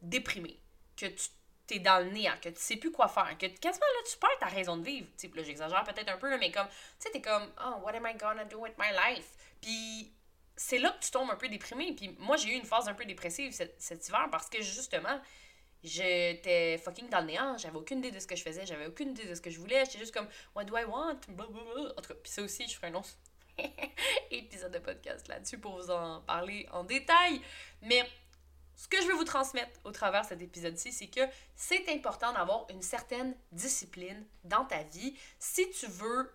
déprimé. 0.02 0.60
Que 0.96 1.06
tu 1.06 1.28
t'es 1.66 1.78
dans 1.78 2.04
le 2.04 2.10
néant, 2.10 2.34
que 2.42 2.50
tu 2.50 2.60
sais 2.60 2.76
plus 2.76 2.92
quoi 2.92 3.08
faire, 3.08 3.36
que 3.38 3.46
quasiment 3.46 3.86
là, 3.86 4.10
tu 4.10 4.18
perds 4.18 4.38
ta 4.38 4.46
raison 4.46 4.76
de 4.76 4.84
vivre. 4.84 5.06
sais 5.16 5.30
là, 5.34 5.42
j'exagère 5.42 5.82
peut-être 5.84 6.10
un 6.10 6.18
peu, 6.18 6.36
mais 6.38 6.50
comme, 6.50 6.66
tu 6.66 6.74
sais, 6.98 7.10
t'es 7.10 7.22
comme, 7.22 7.50
oh, 7.64 7.80
what 7.82 7.94
am 7.94 8.06
I 8.06 8.14
gonna 8.16 8.44
do 8.44 8.58
with 8.58 8.74
my 8.78 8.90
life? 8.92 9.30
Puis 9.60 10.12
c'est 10.56 10.78
là 10.78 10.90
que 10.90 11.04
tu 11.04 11.10
tombes 11.10 11.30
un 11.30 11.36
peu 11.36 11.48
déprimé. 11.48 11.94
Puis 11.94 12.14
moi, 12.18 12.36
j'ai 12.36 12.50
eu 12.50 12.54
une 12.54 12.64
phase 12.66 12.88
un 12.88 12.94
peu 12.94 13.04
dépressive 13.04 13.52
cet, 13.52 13.80
cet 13.80 14.06
hiver 14.08 14.28
parce 14.30 14.48
que 14.48 14.62
justement, 14.62 15.20
j'étais 15.82 16.78
fucking 16.78 17.08
dans 17.08 17.20
le 17.20 17.26
néant. 17.26 17.58
J'avais 17.58 17.76
aucune 17.76 17.98
idée 17.98 18.10
de 18.10 18.20
ce 18.20 18.26
que 18.26 18.36
je 18.36 18.42
faisais. 18.42 18.66
J'avais 18.66 18.86
aucune 18.86 19.10
idée 19.10 19.24
de 19.24 19.34
ce 19.34 19.40
que 19.40 19.50
je 19.50 19.58
voulais. 19.58 19.84
J'étais 19.84 19.98
juste 19.98 20.14
comme, 20.14 20.28
what 20.54 20.64
do 20.64 20.76
I 20.76 20.84
want? 20.84 21.18
En 21.38 22.02
tout 22.02 22.08
cas, 22.08 22.14
puis 22.22 22.30
ça 22.30 22.42
aussi, 22.42 22.68
je 22.68 22.74
ferai 22.74 22.88
un 22.88 22.94
autre 22.94 23.08
épisode 24.30 24.72
de 24.72 24.78
podcast 24.78 25.28
là-dessus 25.28 25.58
pour 25.58 25.76
vous 25.76 25.90
en 25.90 26.20
parler 26.22 26.66
en 26.72 26.84
détail. 26.84 27.40
Mais 27.82 28.08
ce 28.76 28.88
que 28.88 29.00
je 29.00 29.06
veux 29.06 29.14
vous 29.14 29.24
transmettre 29.24 29.78
au 29.84 29.92
travers 29.92 30.22
de 30.22 30.28
cet 30.28 30.42
épisode-ci, 30.42 30.92
c'est 30.92 31.06
que 31.06 31.20
c'est 31.54 31.88
important 31.88 32.32
d'avoir 32.32 32.66
une 32.70 32.82
certaine 32.82 33.36
discipline 33.52 34.26
dans 34.42 34.64
ta 34.64 34.82
vie 34.82 35.16
si 35.38 35.70
tu 35.70 35.86
veux 35.86 36.32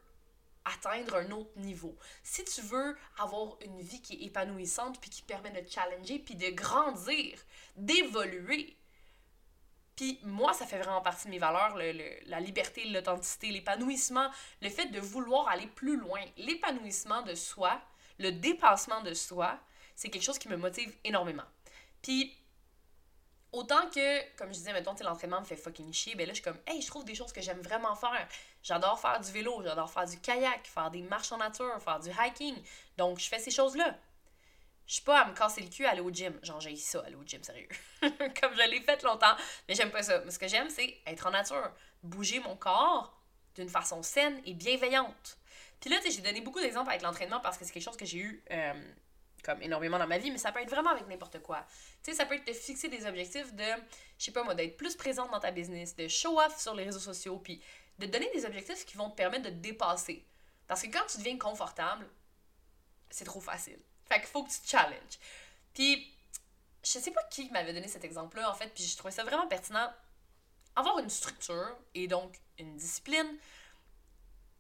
atteindre 0.66 1.16
un 1.16 1.32
autre 1.32 1.52
niveau. 1.58 1.98
Si 2.24 2.44
tu 2.44 2.62
veux 2.62 2.96
avoir 3.18 3.58
une 3.66 3.82
vie 3.82 4.02
qui 4.02 4.14
est 4.14 4.26
épanouissante, 4.26 5.00
puis 5.00 5.10
qui 5.10 5.22
permet 5.22 5.52
de 5.52 5.68
challenger, 5.70 6.20
puis 6.20 6.36
de 6.36 6.50
grandir, 6.50 7.40
d'évoluer. 7.76 8.76
Puis 10.00 10.18
moi, 10.24 10.54
ça 10.54 10.66
fait 10.66 10.80
vraiment 10.80 11.02
partie 11.02 11.26
de 11.26 11.32
mes 11.32 11.40
valeurs, 11.40 11.76
la 11.76 12.40
liberté, 12.40 12.86
l'authenticité, 12.86 13.48
l'épanouissement, 13.52 14.30
le 14.62 14.70
fait 14.70 14.86
de 14.86 15.00
vouloir 15.02 15.50
aller 15.50 15.68
plus 15.68 15.98
loin, 15.98 16.22
l'épanouissement 16.38 17.22
de 17.24 17.36
soi, 17.36 17.82
le 18.18 18.32
dépassement 18.32 19.02
de 19.02 19.14
soi, 19.14 19.60
c'est 19.98 20.08
quelque 20.08 20.24
chose 20.24 20.40
qui 20.40 20.48
me 20.48 20.56
motive 20.56 20.96
énormément. 21.04 21.44
Puis 22.02 22.34
Autant 23.52 23.90
que, 23.90 24.38
comme 24.38 24.50
je 24.50 24.60
disais, 24.60 24.74
mettons, 24.74 24.94
l'entraînement 25.04 25.40
me 25.40 25.46
fait 25.46 25.56
fucking 25.56 25.92
chier, 25.92 26.14
ben 26.14 26.28
là, 26.28 26.34
je 26.34 26.36
suis 26.36 26.44
comme, 26.44 26.60
hey, 26.68 26.82
je 26.82 26.88
trouve 26.88 27.04
des 27.04 27.16
choses 27.16 27.34
que 27.34 27.42
j'aime 27.42 27.62
vraiment 27.62 27.96
faire. 27.96 28.28
J'adore 28.62 29.00
faire 29.00 29.20
du 29.20 29.32
vélo, 29.32 29.64
j'adore 29.64 29.90
faire 29.90 30.06
du 30.06 30.20
kayak, 30.20 30.68
faire 30.68 30.92
des 30.92 31.02
marches 31.02 31.32
en 31.32 31.38
nature, 31.38 31.82
faire 31.82 32.00
du 32.00 32.10
hiking. 32.12 32.56
Donc, 32.96 33.18
je 33.18 33.28
fais 33.28 33.40
ces 33.40 33.50
choses-là. 33.50 33.98
Je 34.90 34.96
suis 34.96 35.04
pas 35.04 35.22
à 35.22 35.30
me 35.30 35.36
casser 35.36 35.62
le 35.62 35.68
cul 35.68 35.86
à 35.86 35.92
aller 35.92 36.02
au 36.02 36.10
gym. 36.10 36.40
Genre, 36.42 36.60
j'ai 36.60 36.76
ça, 36.76 37.04
aller 37.06 37.16
au 37.16 37.24
gym, 37.24 37.44
sérieux. 37.44 37.68
comme 38.02 38.56
je 38.56 38.70
l'ai 38.72 38.82
fait 38.82 39.04
longtemps, 39.04 39.36
mais 39.68 39.76
j'aime 39.76 39.92
pas 39.92 40.02
ça. 40.02 40.20
Mais 40.26 40.32
ce 40.32 40.40
que 40.40 40.48
j'aime, 40.48 40.68
c'est 40.72 40.98
être 41.06 41.28
en 41.28 41.30
nature, 41.30 41.72
bouger 42.02 42.40
mon 42.40 42.56
corps 42.56 43.16
d'une 43.54 43.70
façon 43.70 44.02
saine 44.02 44.42
et 44.46 44.56
bienveillante. 44.56 45.38
Puis 45.80 45.92
là, 45.92 45.98
tu 45.98 46.06
sais, 46.06 46.12
j'ai 46.18 46.22
donné 46.24 46.42
beaucoup 46.42 46.60
d'exemples 46.60 46.90
avec 46.90 47.04
l'entraînement 47.04 47.40
parce 47.40 47.60
que 47.60 47.66
c'est 47.66 47.72
quelque 47.72 47.84
chose 47.84 47.98
que 47.98 48.06
j'ai 48.06 48.18
eu. 48.18 48.44
Euh, 48.50 48.74
comme 49.44 49.62
énormément 49.62 50.00
dans 50.00 50.08
ma 50.08 50.18
vie, 50.18 50.32
mais 50.32 50.40
ça 50.40 50.52
peut 50.52 50.60
être 50.60 50.72
vraiment 50.72 50.90
avec 50.90 51.08
n'importe 51.08 51.40
quoi. 51.44 51.64
Tu 52.04 52.12
sais, 52.12 52.18
ça 52.18 52.26
peut 52.26 52.36
être 52.36 52.48
de 52.48 52.52
fixer 52.52 52.90
des 52.90 53.06
objectifs 53.06 53.54
de, 53.54 53.64
je 54.18 54.26
sais 54.26 54.32
pas 54.32 54.44
moi, 54.44 54.56
d'être 54.56 54.76
plus 54.76 54.96
présente 54.96 55.32
dans 55.32 55.40
ta 55.40 55.52
business, 55.52 55.96
de 55.96 56.08
show 56.08 56.42
off 56.42 56.60
sur 56.60 56.74
les 56.74 56.84
réseaux 56.84 57.00
sociaux, 57.00 57.38
puis 57.38 57.62
de 58.00 58.08
donner 58.08 58.30
des 58.34 58.44
objectifs 58.44 58.86
qui 58.86 58.98
vont 58.98 59.12
te 59.12 59.16
permettre 59.16 59.44
de 59.44 59.50
te 59.50 59.56
dépasser. 59.56 60.26
Parce 60.68 60.82
que 60.82 60.88
quand 60.88 61.06
tu 61.08 61.20
deviens 61.20 61.38
confortable, 61.38 62.10
c'est 63.12 63.24
trop 63.24 63.40
facile. 63.40 63.80
Fait 64.10 64.20
qu'il 64.20 64.28
faut 64.28 64.44
que 64.44 64.50
tu 64.50 64.60
te 64.60 64.68
challenges. 64.68 65.20
Puis, 65.74 66.12
je 66.84 67.00
sais 67.00 67.12
pas 67.12 67.24
qui 67.32 67.50
m'avait 67.52 67.74
donné 67.74 67.88
cet 67.88 68.04
exemple-là, 68.04 68.50
en 68.50 68.54
fait, 68.54 68.68
puis 68.68 68.84
je 68.84 68.98
trouvais 68.98 69.12
ça 69.12 69.24
vraiment 69.24 69.48
pertinent. 69.48 69.94
Avoir 70.76 71.00
une 71.00 71.10
structure 71.10 71.78
et 71.94 72.08
donc 72.08 72.36
une 72.58 72.76
discipline, 72.76 73.38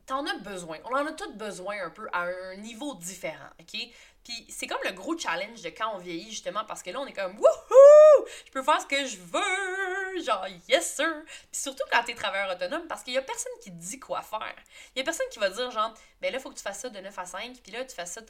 t'en 0.05 0.25
as 0.25 0.37
besoin. 0.39 0.79
On 0.85 0.95
en 0.95 1.05
a 1.05 1.11
tous 1.13 1.31
besoin 1.33 1.83
un 1.83 1.89
peu 1.89 2.09
à 2.11 2.23
un 2.23 2.55
niveau 2.57 2.95
différent, 2.95 3.49
OK? 3.59 3.79
Puis 4.23 4.45
c'est 4.49 4.67
comme 4.67 4.79
le 4.83 4.91
gros 4.91 5.17
challenge 5.17 5.61
de 5.61 5.69
quand 5.69 5.95
on 5.95 5.97
vieillit, 5.97 6.31
justement, 6.31 6.65
parce 6.65 6.83
que 6.83 6.89
là, 6.89 6.99
on 6.99 7.07
est 7.07 7.13
comme 7.13 7.37
wouhou! 7.37 8.27
Je 8.45 8.51
peux 8.51 8.63
faire 8.63 8.81
ce 8.81 8.85
que 8.85 9.05
je 9.05 9.17
veux! 9.17 10.23
Genre, 10.23 10.47
yes 10.67 10.95
sir! 10.95 11.23
Puis 11.51 11.61
surtout 11.61 11.83
quand 11.91 12.03
t'es 12.03 12.15
travailleur 12.15 12.51
autonome, 12.55 12.87
parce 12.87 13.03
qu'il 13.03 13.13
y 13.13 13.17
a 13.17 13.21
personne 13.21 13.51
qui 13.61 13.71
te 13.71 13.77
dit 13.77 13.99
quoi 13.99 14.21
faire. 14.21 14.55
Il 14.95 14.99
y 14.99 15.01
a 15.01 15.05
personne 15.05 15.27
qui 15.31 15.39
va 15.39 15.49
dire, 15.49 15.71
genre, 15.71 15.93
ben 16.21 16.33
là, 16.33 16.39
faut 16.39 16.49
que 16.49 16.57
tu 16.57 16.63
fasses 16.63 16.79
ça 16.79 16.89
de 16.89 16.99
9 16.99 17.17
à 17.17 17.25
5, 17.25 17.57
puis 17.63 17.71
là, 17.71 17.85
tu 17.85 17.95
fasses 17.95 18.13
ça, 18.13 18.21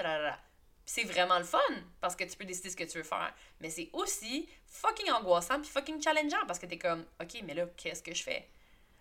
c'est 0.89 1.03
vraiment 1.03 1.37
le 1.37 1.45
fun, 1.45 1.59
parce 2.01 2.15
que 2.15 2.23
tu 2.23 2.35
peux 2.35 2.45
décider 2.45 2.71
ce 2.71 2.75
que 2.75 2.83
tu 2.83 2.97
veux 2.97 3.03
faire. 3.03 3.31
Mais 3.61 3.69
c'est 3.69 3.91
aussi 3.93 4.49
fucking 4.65 5.11
angoissant, 5.11 5.61
puis 5.61 5.69
fucking 5.69 6.01
challengeant, 6.01 6.47
parce 6.47 6.57
que 6.57 6.65
t'es 6.65 6.79
comme, 6.79 7.05
ok, 7.21 7.43
mais 7.43 7.53
là, 7.53 7.67
qu'est-ce 7.77 8.01
que 8.01 8.11
je 8.11 8.23
fais? 8.23 8.49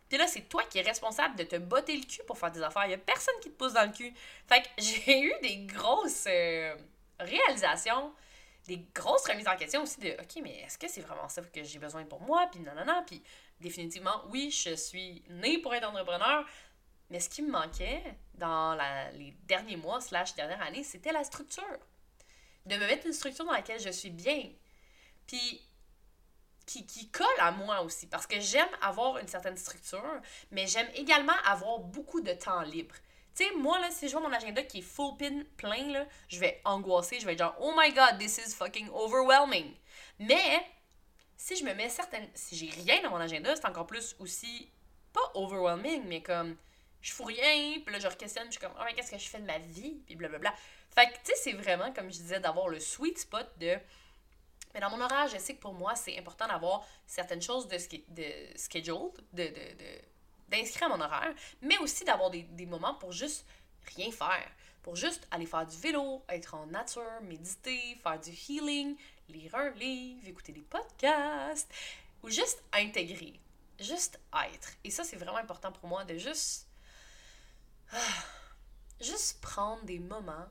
Puis 0.07 0.19
là, 0.19 0.27
c'est 0.27 0.43
toi 0.43 0.63
qui 0.65 0.81
es 0.81 0.83
responsable 0.83 1.37
de 1.37 1.45
te 1.45 1.57
botter 1.57 1.97
le 1.97 2.05
cul 2.05 2.21
pour 2.27 2.37
faire 2.37 2.51
des 2.51 2.61
affaires. 2.61 2.85
Il 2.85 2.91
y 2.91 2.95
a 2.95 2.99
personne 2.99 3.35
qui 3.41 3.49
te 3.51 3.57
pousse 3.57 3.73
dans 3.73 3.87
le 3.87 3.93
cul. 3.93 4.13
Fait 4.47 4.61
que 4.61 4.69
j'ai 4.79 5.19
eu 5.19 5.33
des 5.41 5.65
grosses 5.65 6.27
euh, 6.29 6.77
réalisations, 7.21 8.13
des 8.67 8.85
grosses 8.95 9.27
remises 9.27 9.49
en 9.49 9.57
question 9.57 9.83
aussi 9.83 9.99
de 9.99 10.11
OK, 10.11 10.43
mais 10.43 10.61
est-ce 10.67 10.77
que 10.77 10.89
c'est 10.89 11.01
vraiment 11.01 11.31
ça 11.31 11.41
que 11.41 11.65
j'ai 11.65 11.79
besoin 11.79 12.05
pour 12.05 12.21
moi? 12.21 12.51
Puis 12.53 12.61
non. 12.61 13.03
Puis 13.07 13.23
définitivement, 13.63 14.25
oui, 14.29 14.51
je 14.51 14.75
suis 14.75 15.23
née 15.31 15.57
pour 15.57 15.75
être 15.75 15.89
entrepreneur. 15.89 16.45
Mais 17.11 17.21
ce 17.21 17.29
qui 17.29 17.43
me 17.43 17.51
manquait 17.51 18.03
dans 18.35 18.79
les 19.15 19.35
derniers 19.47 19.77
mois, 19.77 20.01
slash 20.01 20.35
dernière 20.35 20.61
année, 20.63 20.83
c'était 20.83 21.13
la 21.13 21.25
structure. 21.25 21.79
De 22.67 22.77
me 22.77 22.87
mettre 22.87 23.07
une 23.07 23.13
structure 23.13 23.45
dans 23.45 23.53
laquelle 23.53 23.81
je 23.81 23.91
suis 23.91 24.11
bien. 24.11 24.51
Puis 25.27 25.63
qui, 26.69 26.87
qui 26.87 27.09
colle 27.11 27.27
à 27.39 27.51
moi 27.51 27.81
aussi. 27.81 28.07
Parce 28.07 28.27
que 28.27 28.39
j'aime 28.41 28.69
avoir 28.83 29.19
une 29.19 29.27
certaine 29.27 29.57
structure, 29.57 30.21
mais 30.51 30.67
j'aime 30.67 30.89
également 30.95 31.37
avoir 31.47 31.79
beaucoup 31.79 32.21
de 32.21 32.33
temps 32.33 32.61
libre. 32.63 32.95
Tu 33.35 33.45
sais, 33.45 33.55
moi, 33.55 33.79
là, 33.79 33.91
si 33.91 34.09
je 34.09 34.13
vois 34.13 34.21
mon 34.21 34.35
agenda 34.35 34.63
qui 34.63 34.81
est 34.81 34.83
full 34.83 35.17
pin 35.17 35.45
plein, 35.57 35.93
là, 35.93 36.07
je 36.29 36.39
vais 36.39 36.61
angoisser, 36.65 37.21
je 37.21 37.27
vais 37.27 37.33
être 37.33 37.39
genre, 37.39 37.57
oh 37.61 37.73
my 37.77 37.93
god, 37.93 38.19
this 38.19 38.39
is 38.39 38.55
fucking 38.55 38.89
overwhelming. 38.91 39.75
Mais, 40.19 40.61
si 41.37 41.57
je 41.57 41.65
me 41.65 41.73
mets 41.73 41.89
certaines. 41.89 42.29
Si 42.35 42.57
j'ai 42.57 42.69
rien 42.69 43.01
dans 43.03 43.11
mon 43.11 43.21
agenda, 43.21 43.55
c'est 43.57 43.67
encore 43.67 43.87
plus 43.87 44.15
aussi. 44.19 44.71
Pas 45.13 45.33
overwhelming, 45.35 46.05
mais 46.07 46.23
comme. 46.23 46.57
Je 47.01 47.13
fous 47.13 47.25
rien, 47.25 47.81
puis 47.85 47.93
là, 47.93 47.99
je 48.01 48.09
questionne, 48.17 48.47
je 48.47 48.53
suis 48.53 48.61
comme, 48.61 48.75
oh, 48.79 48.83
mais 48.85 48.95
qu'est-ce 48.95 49.11
que 49.11 49.19
je 49.19 49.29
fais 49.29 49.39
de 49.39 49.47
ma 49.47 49.59
vie, 49.59 50.01
puis 50.07 50.17
blablabla. 50.17 50.53
Fait 50.91 51.07
que, 51.07 51.15
tu 51.15 51.27
sais, 51.27 51.35
c'est 51.37 51.53
vraiment, 51.53 51.93
comme 51.93 52.11
je 52.11 52.19
disais, 52.19 52.41
d'avoir 52.41 52.69
le 52.69 52.81
sweet 52.81 53.19
spot 53.19 53.47
de 53.59 53.79
mais 54.75 54.81
dans 54.81 54.91
mon 54.91 55.01
horaire, 55.01 55.29
je 55.29 55.39
sais 55.39 55.55
que 55.55 55.61
pour 55.61 55.75
moi, 55.75 55.95
c'est 55.95 56.19
important 56.19 56.47
d'avoir 56.47 56.87
certaines 57.07 57.43
choses 57.43 57.69
de, 57.69 57.77
de 58.11 58.57
scheduled, 58.57 59.13
de, 59.33 59.45
de, 59.45 60.01
d'inscrire 60.49 60.93
à 60.93 60.97
mon 60.97 61.03
horaire, 61.03 61.35
mais 61.63 61.79
aussi 61.79 62.05
d'avoir 62.05 62.31
des, 62.31 62.43
des, 62.43 62.67
moments 62.67 62.95
pour 62.95 63.13
juste 63.13 63.47
rien 63.97 64.11
faire. 64.11 64.49
Pour 64.83 64.97
juste 64.97 65.27
aller 65.31 65.47
faire 65.47 65.67
du 65.67 65.77
vélo, 65.77 66.23
être 66.29 66.55
en 66.55 66.67
nature, 66.67 67.21
méditer, 67.23 67.99
faire 68.03 68.21
du 68.21 68.31
healing, 68.31 68.97
lire 69.29 69.55
un 69.55 69.71
livre, 69.71 70.27
écouter 70.29 70.53
des 70.53 70.63
podcasts, 70.63 71.71
ou 72.23 72.31
juste 72.31 72.63
intégrer, 72.73 73.35
juste 73.79 74.21
être. 74.53 74.73
Et 74.85 74.91
ça, 74.91 75.05
c'est 75.05 75.17
vraiment 75.17 75.39
important 75.39 75.73
pour 75.73 75.89
moi 75.89 76.05
de 76.05 76.17
juste. 76.17 76.68
Juste 79.01 79.41
prendre 79.41 79.83
des 79.85 79.99
moments 79.99 80.49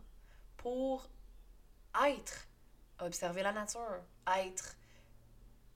pour 0.57 1.07
être 2.05 2.47
observer 2.99 3.43
la 3.43 3.51
nature, 3.51 4.01
être, 4.37 4.75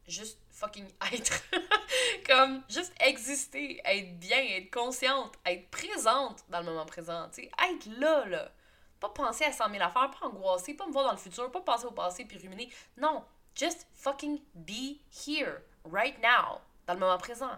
juste 0.07 0.39
fucking 0.49 0.87
être. 1.13 1.43
comme 2.27 2.63
juste 2.69 2.93
exister, 2.99 3.81
être 3.83 4.19
bien, 4.19 4.39
être 4.57 4.71
consciente, 4.71 5.33
être 5.45 5.69
présente 5.69 6.43
dans 6.49 6.59
le 6.59 6.65
moment 6.65 6.85
présent. 6.85 7.29
Tu 7.29 7.43
sais, 7.43 7.51
être 7.69 7.85
là, 7.99 8.25
là. 8.25 8.51
Pas 8.99 9.09
penser 9.09 9.45
à 9.45 9.51
100 9.51 9.69
000 9.69 9.83
affaires, 9.83 10.11
pas 10.11 10.27
angoisser, 10.27 10.73
pas 10.75 10.85
me 10.85 10.91
voir 10.91 11.05
dans 11.05 11.11
le 11.11 11.17
futur, 11.17 11.51
pas 11.51 11.61
penser 11.61 11.85
au 11.85 11.91
passé 11.91 12.25
puis 12.25 12.37
ruminer. 12.37 12.71
Non, 12.97 13.23
just 13.55 13.87
fucking 13.95 14.39
be 14.53 14.99
here, 15.27 15.61
right 15.85 16.17
now, 16.21 16.61
dans 16.85 16.93
le 16.93 16.99
moment 16.99 17.17
présent. 17.17 17.57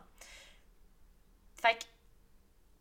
Fait 1.56 1.78
que, 1.78 1.86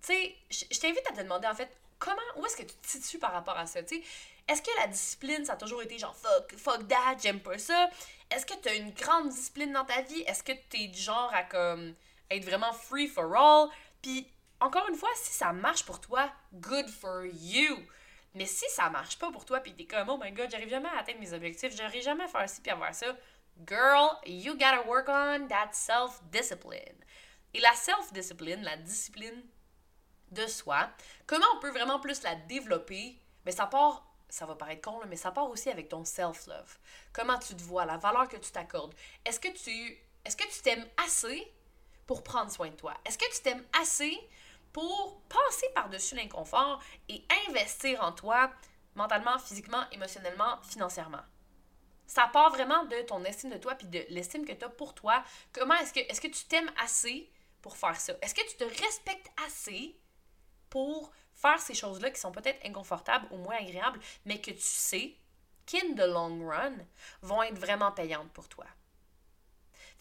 tu 0.03 0.13
sais, 0.13 0.37
je 0.51 0.79
t'invite 0.79 1.07
à 1.09 1.13
te 1.13 1.21
demander 1.21 1.49
en 1.49 1.55
fait, 1.55 1.71
comment, 1.99 2.21
où 2.37 2.47
est-ce 2.47 2.57
que 2.57 2.63
tu 2.63 2.75
te 2.75 2.87
situes 2.87 3.19
par 3.19 3.33
rapport 3.33 3.57
à 3.57 3.67
ça, 3.67 3.83
tu 3.83 3.97
sais? 3.97 4.03
Est-ce 4.49 4.61
que 4.61 4.71
la 4.81 4.89
discipline, 4.89 5.45
ça 5.45 5.53
a 5.53 5.57
toujours 5.57 5.83
été 5.83 5.99
genre 5.99 6.17
fuck, 6.17 6.57
fuck 6.57 6.89
that, 6.89 7.17
j'aime 7.23 7.41
pas 7.41 7.59
ça? 7.59 7.89
Est-ce 8.31 8.45
que 8.45 8.55
tu 8.61 8.69
as 8.69 8.75
une 8.75 8.91
grande 8.91 9.29
discipline 9.29 9.73
dans 9.73 9.85
ta 9.85 10.01
vie? 10.03 10.23
Est-ce 10.23 10.43
que 10.43 10.53
tu 10.69 10.83
es 10.83 10.89
du 10.89 11.01
genre 11.01 11.31
à 11.33 11.45
comme 11.45 11.95
être 12.31 12.45
vraiment 12.45 12.73
free 12.73 13.07
for 13.07 13.33
all? 13.37 13.69
Puis 14.03 14.27
encore 14.61 14.89
une 14.89 14.97
fois, 14.97 15.11
si 15.15 15.33
ça 15.33 15.53
marche 15.53 15.85
pour 15.85 16.01
toi, 16.01 16.31
good 16.55 16.89
for 16.89 17.25
you. 17.25 17.79
Mais 18.35 18.47
si 18.47 18.65
ça 18.71 18.89
marche 18.91 19.19
pas 19.19 19.31
pour 19.31 19.45
toi, 19.45 19.61
puis 19.61 19.75
t'es 19.75 19.85
comme, 19.85 20.09
oh 20.09 20.19
my 20.21 20.33
god, 20.33 20.51
j'arrive 20.51 20.71
jamais 20.71 20.89
à 20.89 21.01
atteindre 21.01 21.21
mes 21.21 21.33
objectifs, 21.33 21.77
j'arrive 21.77 22.03
jamais 22.03 22.25
à 22.25 22.29
faire 22.29 22.49
ci 22.49 22.61
puis 22.63 22.71
à 22.73 22.77
faire 22.77 22.95
ça, 22.95 23.07
girl, 23.67 24.11
you 24.27 24.55
gotta 24.55 24.83
work 24.87 25.09
on 25.09 25.47
that 25.49 25.71
self-discipline. 25.73 26.97
Et 27.55 27.61
la 27.61 27.75
self-discipline, 27.75 28.63
la 28.63 28.77
discipline 28.79 29.43
de 30.33 30.47
soi, 30.47 30.91
comment 31.27 31.47
on 31.57 31.61
peut 31.61 31.71
vraiment 31.71 32.01
plus 32.01 32.23
la 32.23 32.35
développer? 32.35 33.19
Mais 33.45 33.53
ça 33.53 33.67
part 33.67 34.13
ça 34.33 34.47
va 34.47 34.55
paraître 34.55 34.81
con, 34.81 34.99
mais 35.09 35.17
ça 35.17 35.31
part 35.31 35.51
aussi 35.51 35.69
avec 35.69 35.91
ton 35.91 36.07
self-love. 36.07 36.79
Comment 37.13 37.39
tu 37.39 37.55
te 37.55 37.63
vois, 37.63 37.85
la 37.85 37.99
valeur 37.99 38.29
que 38.29 38.39
tu 38.39 38.51
t'accordes. 38.51 38.95
Est-ce 39.27 39.39
que 39.39 39.49
tu 39.49 40.63
t'aimes 40.63 40.87
assez 41.05 41.53
pour 42.07 42.25
prendre 42.25 42.51
soin 42.51 42.71
de 42.71 42.75
toi? 42.75 42.95
Est-ce 43.05 43.19
que 43.19 43.31
tu 43.31 43.43
t'aimes 43.43 43.65
assez 43.79 44.19
pour 44.73 45.21
passer 45.29 45.69
par-dessus 45.75 46.15
l'inconfort 46.15 46.83
et 47.11 47.23
investir 47.47 48.03
en 48.03 48.13
toi 48.13 48.51
mentalement, 48.95 49.39
physiquement, 49.39 49.85
émotionnellement, 49.93 50.63
financièrement? 50.63 51.23
Ça 52.07 52.27
part 52.33 52.51
vraiment 52.51 52.85
de 52.87 53.03
ton 53.03 53.23
estime 53.25 53.51
de 53.51 53.59
toi 53.59 53.75
puis 53.75 53.87
de 53.87 54.03
l'estime 54.09 54.47
que 54.47 54.53
tu 54.53 54.65
as 54.65 54.71
pour 54.71 54.95
toi. 54.95 55.23
Comment 55.53 55.75
est-ce 55.75 55.93
que 55.93 56.01
est-ce 56.01 56.23
que 56.23 56.29
tu 56.29 56.47
t'aimes 56.47 56.71
assez 56.83 57.31
pour 57.61 57.77
faire 57.77 58.01
ça? 58.01 58.15
Est-ce 58.23 58.35
que 58.35 58.49
tu 58.49 58.57
te 58.57 58.65
respectes 58.65 59.31
assez 59.47 59.95
pour 60.73 61.13
faire 61.35 61.61
ces 61.61 61.75
choses-là 61.75 62.11
qui 62.11 62.19
sont 62.19 62.33
peut-être 62.33 62.65
inconfortables 62.65 63.27
ou 63.31 63.37
moins 63.37 63.57
agréables, 63.57 64.01
mais 64.25 64.41
que 64.41 64.53
tu 64.53 64.63
sais 64.63 65.15
qu'in 65.67 65.95
the 65.95 66.07
long 66.07 66.49
run 66.49 66.73
vont 67.21 67.43
être 67.43 67.59
vraiment 67.59 67.93
payantes 67.93 68.33
pour 68.33 68.49
toi. 68.49 68.65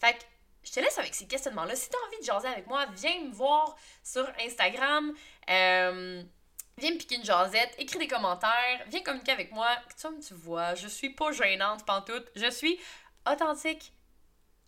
Fait 0.00 0.14
que 0.14 0.24
je 0.64 0.72
te 0.72 0.80
laisse 0.80 0.96
avec 0.98 1.14
ces 1.14 1.26
questionnements-là. 1.26 1.76
Si 1.76 1.90
tu 1.90 1.96
as 1.96 2.06
envie 2.06 2.18
de 2.20 2.24
jaser 2.24 2.48
avec 2.48 2.66
moi, 2.68 2.86
viens 2.94 3.20
me 3.20 3.34
voir 3.34 3.76
sur 4.02 4.26
Instagram. 4.40 5.12
Euh, 5.50 6.22
viens 6.78 6.90
me 6.92 6.96
piquer 6.96 7.16
une 7.16 7.24
jasette, 7.24 7.74
écris 7.76 7.98
des 7.98 8.08
commentaires, 8.08 8.82
viens 8.86 9.02
communiquer 9.02 9.32
avec 9.32 9.52
moi. 9.52 9.68
Comme 10.00 10.20
tu 10.20 10.32
vois, 10.32 10.74
je 10.74 10.88
suis 10.88 11.10
pas 11.10 11.32
gênante 11.32 11.84
pantoute. 11.84 12.30
Je 12.34 12.48
suis 12.48 12.80
authentique 13.30 13.92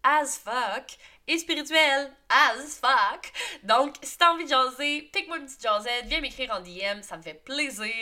as 0.04 0.38
fuck 0.38 0.96
et 1.26 1.38
spirituel 1.38 2.12
as 2.28 2.78
fuck. 2.80 3.32
Donc, 3.62 3.96
si 4.02 4.16
t'as 4.18 4.32
envie 4.32 4.44
de 4.44 4.50
jaser, 4.50 5.02
pique-moi 5.12 5.38
une 5.38 5.46
petite 5.46 5.62
jasette, 5.62 6.06
viens 6.06 6.20
m'écrire 6.20 6.52
en 6.52 6.61
DM, 6.61 7.02
ça 7.02 7.16
me 7.16 7.23
fait 7.23 7.34
plaisir. 7.34 7.92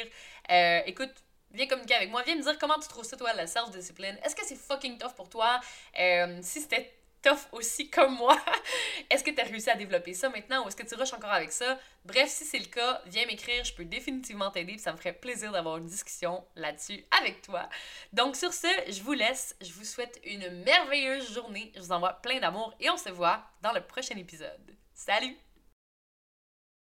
Euh, 0.51 0.81
écoute, 0.87 1.13
viens 1.53 1.67
communiquer 1.67 1.95
avec 1.95 2.11
moi, 2.11 2.23
viens 2.23 2.37
me 2.37 2.43
dire 2.43 2.59
comment 2.59 2.79
tu 2.79 2.89
trouves 2.89 3.05
ça, 3.05 3.17
toi, 3.17 3.33
la 3.35 3.47
self-discipline. 3.47 4.19
Est-ce 4.25 4.35
que 4.35 4.45
c'est 4.45 4.57
fucking 4.57 4.99
tough 4.99 5.15
pour 5.15 5.29
toi? 5.29 5.61
Euh, 5.99 6.39
si 6.43 6.61
c'était 6.61 6.93
tough 7.23 7.49
aussi 7.53 7.89
comme 7.89 8.17
moi. 8.17 8.37
est-ce 9.11 9.23
que 9.25 9.31
tu 9.31 9.41
as 9.41 9.45
réussi 9.45 9.71
à 9.71 9.77
développer 9.77 10.15
ça 10.15 10.29
maintenant 10.29 10.65
ou 10.65 10.69
est-ce 10.69 10.77
que 10.77 10.87
tu 10.87 10.95
rushes 10.95 11.13
encore 11.13 11.33
avec 11.33 11.53
ça? 11.53 11.79
Bref, 12.05 12.29
si 12.29 12.45
c'est 12.45 12.59
le 12.59 12.67
cas, 12.67 13.01
viens 13.07 13.27
m'écrire, 13.27 13.65
je 13.65 13.73
peux 13.73 13.85
définitivement 13.85 14.51
t'aider, 14.51 14.79
ça 14.79 14.93
me 14.93 14.97
ferait 14.97 15.13
plaisir 15.13 15.53
d'avoir 15.53 15.79
une 15.79 15.87
discussion 15.87 16.45
là-dessus 16.57 17.05
avec 17.21 17.43
toi. 17.43 17.69
Donc 18.13 18.37
sur 18.37 18.53
ce, 18.53 18.69
je 18.89 19.03
vous 19.03 19.13
laisse, 19.13 19.57
je 19.61 19.73
vous 19.73 19.85
souhaite 19.85 20.21
une 20.25 20.63
merveilleuse 20.65 21.33
journée, 21.33 21.73
je 21.75 21.81
vous 21.81 21.93
envoie 21.93 22.15
plein 22.15 22.41
d'amour 22.41 22.75
et 22.81 22.91
on 22.91 22.97
se 22.97 23.11
voit 23.11 23.45
dans 23.63 23.73
le 23.73 23.81
prochain 23.81 24.17
épisode. 24.17 24.77
Salut! 24.95 25.37